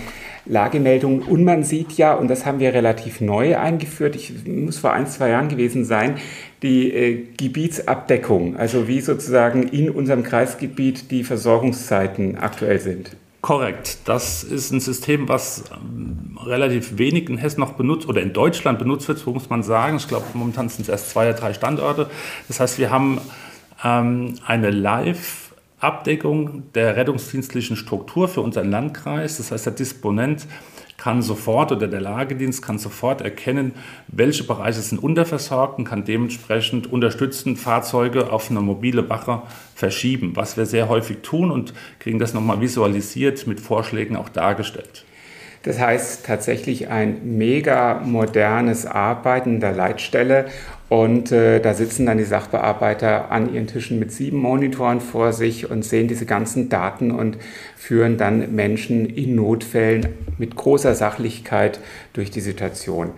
Lagemeldungen. 0.47 1.23
Und 1.23 1.45
man 1.45 1.63
sieht 1.63 1.93
ja, 1.93 2.15
und 2.15 2.29
das 2.29 2.47
haben 2.47 2.61
wir 2.61 2.75
relativ 2.75 3.21
neu 3.21 3.57
eingeführt, 3.57 4.17
ich 4.17 4.47
muss 4.47 4.79
vor 4.79 4.93
ein, 4.93 5.07
zwei 5.07 5.31
Jahren 5.31 5.49
gewesen 5.49 5.85
sein, 5.85 6.17
die 6.63 6.93
äh, 6.93 7.27
Gebietsabdeckung, 7.37 8.57
also 8.57 8.89
wie 8.89 9.01
sozusagen 9.01 9.65
in 9.65 9.91
unserem 9.91 10.23
Kreisgebiet 10.23 11.11
die 11.11 11.25
Versorgungszeiten 11.25 12.39
aktuell 12.39 12.81
sind. 12.81 13.17
Korrekt. 13.41 13.99
Das 14.05 14.45
ist 14.45 14.71
ein 14.71 14.81
System, 14.81 15.27
was 15.29 15.65
ähm, 15.73 16.39
relativ 16.45 16.99
wenig 16.99 17.31
in 17.31 17.39
Hessen 17.39 17.61
noch 17.61 17.73
benutzt 17.73 18.07
oder 18.07 18.21
in 18.21 18.35
Deutschland 18.35 18.79
benutzt 18.79 19.09
wird, 19.09 19.19
so 19.19 19.33
muss 19.33 19.49
man 19.49 19.63
sagen. 19.63 19.97
Ich 19.97 20.09
glaube, 20.09 20.27
momentan 20.35 20.69
sind 20.69 20.83
es 20.83 20.89
erst 20.91 21.11
zwei 21.11 21.31
oder 21.31 21.39
drei 21.39 21.55
Standorte. 21.55 22.11
Das 22.49 22.61
heißt, 22.61 22.79
wir 22.79 22.91
haben 22.91 23.19
ähm, 23.83 24.35
eine 24.47 24.71
Live-Abdeckung 25.81 26.73
der 26.75 26.97
rettungsdienstlichen 26.97 27.77
Struktur 27.77 28.29
für 28.29 28.43
unseren 28.43 28.71
Landkreis. 28.71 29.39
Das 29.39 29.51
heißt, 29.51 29.67
der 29.67 29.73
Disponent 29.73 30.47
kann 30.99 31.23
sofort 31.23 31.73
oder 31.73 31.89
der 31.89 32.03
Lagedienst 32.03 32.63
kann 32.63 32.79
sofort 32.79 33.23
erkennen, 33.23 33.73
welche 34.09 34.45
Bereiche 34.45 34.81
sind 34.81 35.03
unterversorgt 35.03 35.79
und 35.79 35.87
kann 35.87 36.05
dementsprechend 36.05 36.93
unterstützend 36.93 37.59
Fahrzeuge 37.59 38.31
auf 38.31 38.51
eine 38.51 38.61
mobile 38.61 39.09
Wache 39.09 39.43
verschieben, 39.75 40.33
was 40.37 40.59
wir 40.59 40.67
sehr 40.67 40.91
häufig 40.91 41.19
tun 41.23 41.51
und 41.51 41.73
kriegen 41.99 42.19
das 42.19 42.35
nochmal 42.35 42.61
visualisiert 42.61 43.47
mit 43.47 43.61
Vorschlägen 43.61 44.17
auch 44.17 44.29
dargestellt. 44.29 45.07
Das 45.63 45.79
heißt 45.79 46.25
tatsächlich 46.25 46.89
ein 46.89 47.37
mega 47.37 48.01
modernes 48.03 48.87
Arbeiten 48.87 49.61
der 49.61 49.73
Leitstelle 49.73 50.47
und 50.89 51.31
äh, 51.33 51.61
da 51.61 51.75
sitzen 51.75 52.07
dann 52.07 52.19
die 52.19 52.25
Sachbearbeiter 52.25 53.31
an 53.31 53.55
ihren 53.55 53.67
Tischen 53.67 53.99
mit 53.99 54.11
sieben 54.11 54.39
Monitoren 54.39 55.01
vor 55.01 55.33
sich 55.33 55.71
und 55.71 55.85
sehen 55.85 56.09
diese 56.09 56.25
ganzen 56.25 56.69
Daten 56.71 57.11
und 57.11 57.37
führen 57.77 58.17
dann 58.17 58.55
Menschen 58.55 59.07
in 59.07 59.35
Notfällen 59.35 60.09
mit 60.39 60.57
großer 60.57 60.95
Sachlichkeit 60.95 61.79
durch 62.15 62.31
die 62.31 62.41
Situation. 62.41 63.11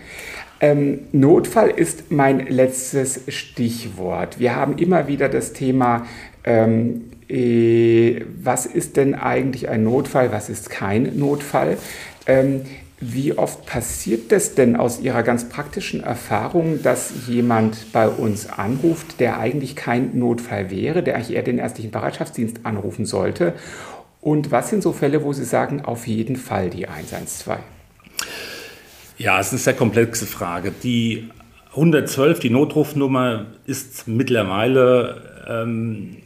Ähm, 0.60 1.00
Notfall 1.12 1.70
ist 1.70 2.10
mein 2.10 2.46
letztes 2.46 3.22
Stichwort. 3.28 4.38
Wir 4.38 4.54
haben 4.54 4.76
immer 4.78 5.06
wieder 5.06 5.28
das 5.28 5.52
Thema 5.52 6.06
ähm, 6.44 7.04
äh, 7.32 8.24
was 8.42 8.66
ist 8.66 8.96
denn 8.98 9.14
eigentlich 9.14 9.68
ein 9.68 9.84
Notfall, 9.84 10.32
was 10.32 10.50
ist 10.50 10.68
kein 10.68 11.18
Notfall? 11.18 11.78
Ähm, 12.26 12.62
wie 13.04 13.36
oft 13.36 13.66
passiert 13.66 14.30
das 14.30 14.54
denn 14.54 14.76
aus 14.76 15.00
Ihrer 15.00 15.24
ganz 15.24 15.48
praktischen 15.48 16.04
Erfahrung, 16.04 16.84
dass 16.84 17.26
jemand 17.26 17.92
bei 17.92 18.08
uns 18.08 18.48
anruft, 18.48 19.18
der 19.18 19.40
eigentlich 19.40 19.74
kein 19.74 20.16
Notfall 20.16 20.70
wäre, 20.70 21.02
der 21.02 21.16
eigentlich 21.16 21.34
eher 21.34 21.42
den 21.42 21.58
ärztlichen 21.58 21.90
Bereitschaftsdienst 21.90 22.64
anrufen 22.64 23.04
sollte? 23.04 23.54
Und 24.20 24.52
was 24.52 24.70
sind 24.70 24.84
so 24.84 24.92
Fälle, 24.92 25.24
wo 25.24 25.32
Sie 25.32 25.44
sagen, 25.44 25.84
auf 25.84 26.06
jeden 26.06 26.36
Fall 26.36 26.70
die 26.70 26.86
112? 26.86 27.58
Ja, 29.18 29.40
es 29.40 29.48
ist 29.48 29.52
eine 29.52 29.58
sehr 29.58 29.74
komplexe 29.74 30.26
Frage. 30.26 30.72
Die 30.84 31.28
112, 31.72 32.38
die 32.38 32.50
Notrufnummer, 32.50 33.46
ist 33.66 34.06
mittlerweile 34.06 35.44
ähm, 35.48 36.18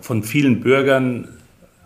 von 0.00 0.22
vielen 0.22 0.60
Bürgern 0.60 1.26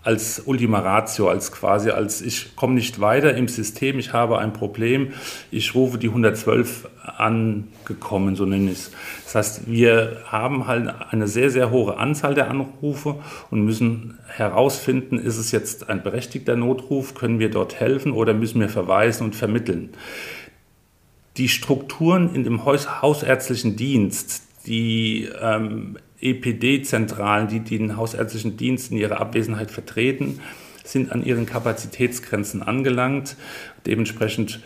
als 0.06 0.40
Ultima 0.46 0.78
Ratio, 0.78 1.28
als 1.28 1.50
quasi 1.50 1.90
als 1.90 2.22
ich 2.22 2.54
komme 2.54 2.74
nicht 2.74 3.00
weiter 3.00 3.34
im 3.34 3.48
System, 3.48 3.98
ich 3.98 4.12
habe 4.12 4.38
ein 4.38 4.52
Problem, 4.52 5.14
ich 5.50 5.74
rufe 5.74 5.98
die 5.98 6.06
112 6.06 6.88
angekommen, 7.02 8.36
so 8.36 8.46
nenne 8.46 8.70
ich 8.70 8.78
es. 8.78 8.90
Das 9.24 9.34
heißt, 9.34 9.62
wir 9.66 10.22
haben 10.26 10.68
halt 10.68 10.94
eine 11.10 11.26
sehr, 11.26 11.50
sehr 11.50 11.72
hohe 11.72 11.96
Anzahl 11.96 12.34
der 12.34 12.48
Anrufe 12.48 13.16
und 13.50 13.62
müssen 13.62 14.16
herausfinden, 14.28 15.18
ist 15.18 15.38
es 15.38 15.50
jetzt 15.50 15.88
ein 15.88 16.04
berechtigter 16.04 16.54
Notruf, 16.54 17.14
können 17.14 17.40
wir 17.40 17.50
dort 17.50 17.80
helfen 17.80 18.12
oder 18.12 18.32
müssen 18.32 18.60
wir 18.60 18.68
verweisen 18.68 19.24
und 19.24 19.34
vermitteln. 19.34 19.90
Die 21.36 21.48
Strukturen 21.48 22.32
in 22.32 22.44
dem 22.44 22.64
hausärztlichen 22.64 23.74
Dienst, 23.74 24.42
die 24.66 25.28
ähm, 25.42 25.98
EPD-Zentralen, 26.20 27.48
die 27.48 27.60
den 27.60 27.96
hausärztlichen 27.96 28.56
Dienst 28.56 28.90
in 28.90 28.98
ihrer 28.98 29.20
Abwesenheit 29.20 29.70
vertreten, 29.70 30.40
sind 30.84 31.12
an 31.12 31.24
ihren 31.24 31.46
Kapazitätsgrenzen 31.46 32.62
angelangt. 32.62 33.36
Dementsprechend 33.86 34.60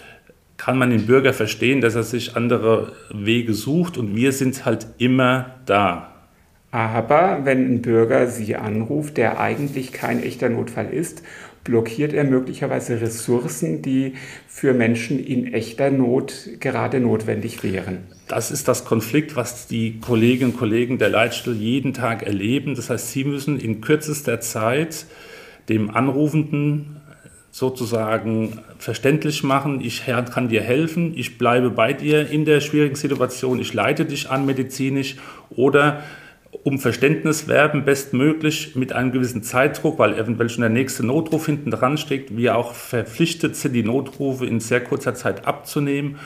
kann 0.56 0.76
man 0.76 0.90
den 0.90 1.06
Bürger 1.06 1.32
verstehen, 1.32 1.80
dass 1.80 1.94
er 1.94 2.02
sich 2.02 2.36
andere 2.36 2.92
Wege 3.10 3.54
sucht 3.54 3.96
und 3.96 4.14
wir 4.14 4.32
sind 4.32 4.66
halt 4.66 4.86
immer 4.98 5.54
da. 5.64 6.14
Aber 6.70 7.40
wenn 7.44 7.74
ein 7.74 7.82
Bürger 7.82 8.28
Sie 8.28 8.54
anruft, 8.54 9.16
der 9.16 9.40
eigentlich 9.40 9.92
kein 9.92 10.22
echter 10.22 10.48
Notfall 10.50 10.90
ist, 10.90 11.22
blockiert 11.64 12.12
er 12.12 12.24
möglicherweise 12.24 13.00
Ressourcen, 13.00 13.82
die 13.82 14.14
für 14.48 14.72
Menschen 14.72 15.24
in 15.24 15.52
echter 15.52 15.90
Not 15.90 16.48
gerade 16.58 17.00
notwendig 17.00 17.62
wären. 17.62 17.98
Das 18.28 18.50
ist 18.50 18.68
das 18.68 18.84
Konflikt, 18.84 19.36
was 19.36 19.66
die 19.66 20.00
Kolleginnen 20.00 20.52
und 20.52 20.58
Kollegen 20.58 20.98
der 20.98 21.10
Leitstelle 21.10 21.56
jeden 21.56 21.92
Tag 21.92 22.22
erleben. 22.22 22.74
Das 22.74 22.90
heißt, 22.90 23.12
sie 23.12 23.24
müssen 23.24 23.58
in 23.58 23.80
kürzester 23.80 24.40
Zeit 24.40 25.06
dem 25.68 25.90
Anrufenden 25.90 27.00
sozusagen 27.52 28.60
verständlich 28.78 29.42
machen, 29.42 29.80
ich 29.80 30.04
kann 30.06 30.48
dir 30.48 30.62
helfen, 30.62 31.12
ich 31.16 31.36
bleibe 31.36 31.70
bei 31.70 31.92
dir 31.92 32.30
in 32.30 32.44
der 32.44 32.60
schwierigen 32.60 32.94
Situation, 32.94 33.58
ich 33.58 33.74
leite 33.74 34.04
dich 34.04 34.30
an 34.30 34.46
medizinisch 34.46 35.16
oder 35.50 36.04
um 36.62 36.78
Verständnis 36.78 37.48
werben, 37.48 37.84
bestmöglich 37.84 38.76
mit 38.76 38.92
einem 38.92 39.12
gewissen 39.12 39.42
Zeitdruck, 39.42 39.98
weil 39.98 40.18
eventuell 40.18 40.48
schon 40.48 40.60
der 40.60 40.70
nächste 40.70 41.04
Notruf 41.04 41.46
hinten 41.46 41.70
dran 41.70 41.96
steckt, 41.96 42.36
wir 42.36 42.56
auch 42.56 42.74
verpflichtet 42.74 43.56
sind, 43.56 43.74
die 43.74 43.82
Notrufe 43.82 44.46
in 44.46 44.60
sehr 44.60 44.80
kurzer 44.80 45.14
Zeit 45.14 45.46
abzunehmen 45.46 46.16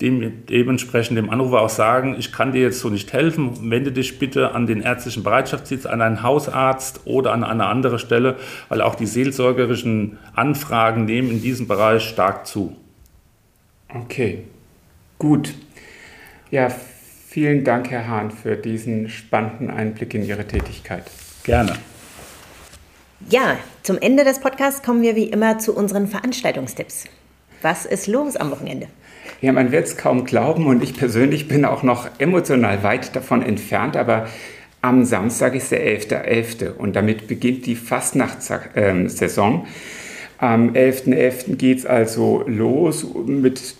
dem, 0.00 0.46
dementsprechend 0.46 1.16
dem 1.16 1.30
Anrufer 1.30 1.62
auch 1.62 1.70
sagen, 1.70 2.16
ich 2.18 2.32
kann 2.32 2.52
dir 2.52 2.62
jetzt 2.62 2.80
so 2.80 2.90
nicht 2.90 3.12
helfen, 3.12 3.70
wende 3.70 3.92
dich 3.92 4.18
bitte 4.18 4.54
an 4.54 4.66
den 4.66 4.82
ärztlichen 4.82 5.22
Bereitschaftsdienst, 5.22 5.86
an 5.86 6.02
einen 6.02 6.22
Hausarzt 6.22 7.02
oder 7.04 7.32
an 7.32 7.44
eine 7.44 7.66
andere 7.66 7.98
Stelle, 7.98 8.36
weil 8.68 8.82
auch 8.82 8.94
die 8.94 9.06
seelsorgerischen 9.06 10.18
Anfragen 10.34 11.06
nehmen 11.06 11.30
in 11.30 11.40
diesem 11.40 11.66
Bereich 11.66 12.02
stark 12.02 12.46
zu. 12.46 12.76
Okay, 13.88 14.44
gut. 15.18 15.54
Ja, 16.50 16.68
vielen 17.36 17.64
Dank, 17.64 17.90
Herr 17.90 18.08
Hahn, 18.08 18.30
für 18.30 18.56
diesen 18.56 19.10
spannenden 19.10 19.68
Einblick 19.70 20.14
in 20.14 20.24
Ihre 20.24 20.46
Tätigkeit. 20.46 21.02
Gerne. 21.44 21.74
Ja, 23.28 23.58
zum 23.82 23.98
Ende 23.98 24.24
des 24.24 24.40
Podcasts 24.40 24.82
kommen 24.82 25.02
wir 25.02 25.16
wie 25.16 25.26
immer 25.26 25.58
zu 25.58 25.76
unseren 25.76 26.06
Veranstaltungstipps. 26.06 27.04
Was 27.60 27.84
ist 27.84 28.06
los 28.06 28.36
am 28.36 28.50
Wochenende? 28.50 28.86
Ja, 29.42 29.52
man 29.52 29.70
wird 29.70 29.84
es 29.84 29.98
kaum 29.98 30.24
glauben 30.24 30.66
und 30.66 30.82
ich 30.82 30.96
persönlich 30.96 31.46
bin 31.46 31.66
auch 31.66 31.82
noch 31.82 32.08
emotional 32.16 32.82
weit 32.82 33.14
davon 33.14 33.42
entfernt, 33.42 33.98
aber 33.98 34.28
am 34.80 35.04
Samstag 35.04 35.54
ist 35.54 35.72
der 35.72 35.86
11.11. 35.86 36.68
.11. 36.68 36.70
und 36.70 36.96
damit 36.96 37.28
beginnt 37.28 37.66
die 37.66 37.76
Fastnachtssaison. 37.76 39.66
Am 40.38 40.70
11.11. 40.70 41.04
.11. 41.04 41.56
geht 41.56 41.80
es 41.80 41.84
also 41.84 42.44
los 42.46 43.06
mit 43.26 43.74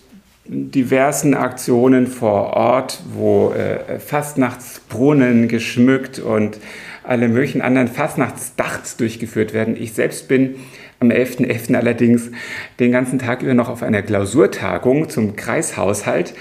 diversen 0.49 1.33
Aktionen 1.33 2.07
vor 2.07 2.53
Ort, 2.53 3.01
wo 3.13 3.51
äh, 3.51 3.99
Fastnachtsbrunnen 3.99 5.47
geschmückt 5.47 6.19
und 6.19 6.59
alle 7.03 7.29
möglichen 7.29 7.61
anderen 7.61 7.87
Fastnachtsdachs 7.87 8.97
durchgeführt 8.97 9.53
werden. 9.53 9.75
Ich 9.77 9.93
selbst 9.93 10.27
bin 10.27 10.55
am 10.99 11.09
11.11. 11.09 11.47
.11. 11.47 11.75
allerdings 11.75 12.31
den 12.79 12.91
ganzen 12.91 13.19
Tag 13.19 13.41
über 13.41 13.53
noch 13.53 13.69
auf 13.69 13.83
einer 13.83 14.01
Klausurtagung 14.01 15.09
zum 15.09 15.35
Kreishaushalt, 15.35 16.33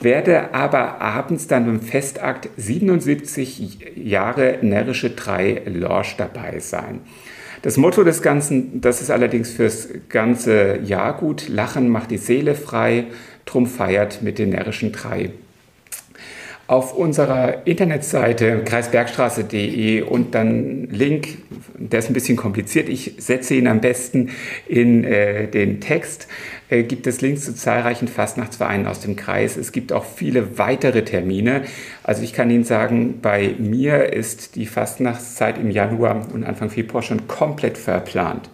werde 0.00 0.54
aber 0.54 1.00
abends 1.00 1.46
dann 1.46 1.66
beim 1.66 1.80
Festakt 1.80 2.48
77 2.56 3.78
Jahre 3.96 4.58
närrische 4.62 5.10
3 5.10 5.62
Lorsch 5.66 6.16
dabei 6.16 6.58
sein. 6.60 7.00
Das 7.62 7.76
Motto 7.76 8.02
des 8.02 8.22
Ganzen, 8.22 8.80
das 8.80 9.00
ist 9.00 9.10
allerdings 9.10 9.52
fürs 9.52 9.88
ganze 10.08 10.80
Jahr 10.82 11.16
gut. 11.16 11.48
Lachen 11.48 11.88
macht 11.88 12.10
die 12.10 12.18
Seele 12.18 12.56
frei, 12.56 13.06
drum 13.44 13.66
feiert 13.66 14.22
mit 14.22 14.38
den 14.38 14.50
närrischen 14.50 14.92
drei. 14.92 15.30
auf 16.68 16.94
unserer 16.94 17.66
Internetseite 17.66 18.62
kreisbergstraße.de 18.64 20.00
und 20.02 20.34
dann 20.34 20.88
Link, 20.90 21.38
der 21.76 21.98
ist 21.98 22.08
ein 22.08 22.14
bisschen 22.14 22.36
kompliziert, 22.36 22.88
ich 22.88 23.16
setze 23.18 23.54
ihn 23.54 23.66
am 23.66 23.82
besten 23.82 24.30
in 24.66 25.04
äh, 25.04 25.48
den 25.48 25.80
Text, 25.80 26.28
äh, 26.70 26.84
gibt 26.84 27.06
es 27.06 27.20
Links 27.20 27.44
zu 27.44 27.54
zahlreichen 27.54 28.08
Fastnachtsvereinen 28.08 28.86
aus 28.86 29.00
dem 29.00 29.16
Kreis. 29.16 29.58
Es 29.58 29.72
gibt 29.72 29.92
auch 29.92 30.04
viele 30.04 30.56
weitere 30.56 31.04
Termine. 31.04 31.64
Also 32.02 32.22
ich 32.22 32.32
kann 32.32 32.48
Ihnen 32.48 32.64
sagen, 32.64 33.20
bei 33.20 33.54
mir 33.58 34.12
ist 34.12 34.56
die 34.56 34.64
Fastnachtszeit 34.64 35.58
im 35.58 35.70
Januar 35.70 36.28
und 36.32 36.42
Anfang 36.44 36.70
Februar 36.70 37.02
schon 37.02 37.26
komplett 37.26 37.76
verplant. 37.76 38.48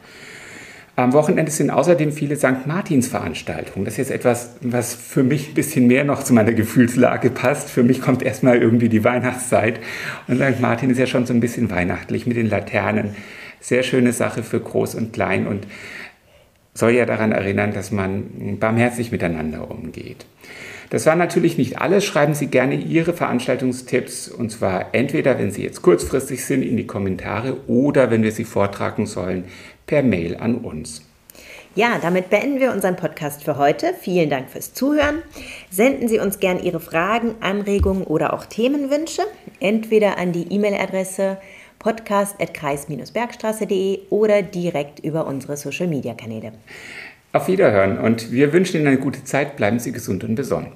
Am 0.98 1.12
Wochenende 1.12 1.52
sind 1.52 1.70
außerdem 1.70 2.10
viele 2.10 2.34
St. 2.34 2.66
Martins-Veranstaltungen. 2.66 3.84
Das 3.84 3.94
ist 3.94 3.98
jetzt 3.98 4.10
etwas, 4.10 4.56
was 4.62 4.94
für 4.94 5.22
mich 5.22 5.50
ein 5.50 5.54
bisschen 5.54 5.86
mehr 5.86 6.02
noch 6.02 6.24
zu 6.24 6.34
meiner 6.34 6.52
Gefühlslage 6.52 7.30
passt. 7.30 7.70
Für 7.70 7.84
mich 7.84 8.00
kommt 8.00 8.20
erstmal 8.20 8.60
irgendwie 8.60 8.88
die 8.88 9.04
Weihnachtszeit. 9.04 9.78
Und 10.26 10.38
St. 10.38 10.58
Martin 10.58 10.90
ist 10.90 10.98
ja 10.98 11.06
schon 11.06 11.24
so 11.24 11.32
ein 11.32 11.38
bisschen 11.38 11.70
weihnachtlich 11.70 12.26
mit 12.26 12.36
den 12.36 12.50
Laternen. 12.50 13.14
Sehr 13.60 13.84
schöne 13.84 14.12
Sache 14.12 14.42
für 14.42 14.58
Groß 14.58 14.96
und 14.96 15.12
Klein 15.12 15.46
und 15.46 15.68
soll 16.74 16.90
ja 16.90 17.06
daran 17.06 17.30
erinnern, 17.30 17.72
dass 17.72 17.92
man 17.92 18.58
barmherzig 18.58 19.12
miteinander 19.12 19.70
umgeht. 19.70 20.26
Das 20.90 21.06
war 21.06 21.14
natürlich 21.14 21.58
nicht 21.58 21.80
alles. 21.80 22.04
Schreiben 22.04 22.34
Sie 22.34 22.48
gerne 22.48 22.74
Ihre 22.74 23.12
Veranstaltungstipps 23.12 24.26
und 24.26 24.50
zwar 24.50 24.92
entweder, 24.96 25.38
wenn 25.38 25.52
Sie 25.52 25.62
jetzt 25.62 25.82
kurzfristig 25.82 26.44
sind, 26.44 26.62
in 26.62 26.76
die 26.76 26.88
Kommentare 26.88 27.68
oder 27.68 28.10
wenn 28.10 28.24
wir 28.24 28.32
sie 28.32 28.44
vortragen 28.44 29.06
sollen, 29.06 29.44
per 29.88 30.04
Mail 30.04 30.36
an 30.36 30.58
uns. 30.58 31.02
Ja, 31.74 31.98
damit 32.00 32.30
beenden 32.30 32.60
wir 32.60 32.70
unseren 32.72 32.94
Podcast 32.96 33.44
für 33.44 33.56
heute. 33.56 33.92
Vielen 34.00 34.30
Dank 34.30 34.48
fürs 34.50 34.72
Zuhören. 34.74 35.22
Senden 35.70 36.06
Sie 36.08 36.20
uns 36.20 36.38
gern 36.38 36.62
Ihre 36.62 36.78
Fragen, 36.80 37.34
Anregungen 37.40 38.04
oder 38.04 38.32
auch 38.32 38.46
Themenwünsche, 38.46 39.22
entweder 39.60 40.16
an 40.18 40.32
die 40.32 40.52
E-Mail-Adresse 40.52 41.38
podcast.kreis-bergstraße.de 41.78 44.00
oder 44.10 44.42
direkt 44.42 44.98
über 45.00 45.26
unsere 45.26 45.56
Social-Media-Kanäle. 45.56 46.52
Auf 47.32 47.48
Wiederhören 47.48 47.98
und 47.98 48.30
wir 48.32 48.52
wünschen 48.52 48.76
Ihnen 48.78 48.88
eine 48.88 48.98
gute 48.98 49.24
Zeit. 49.24 49.56
Bleiben 49.56 49.78
Sie 49.78 49.92
gesund 49.92 50.24
und 50.24 50.34
besonnen. 50.34 50.72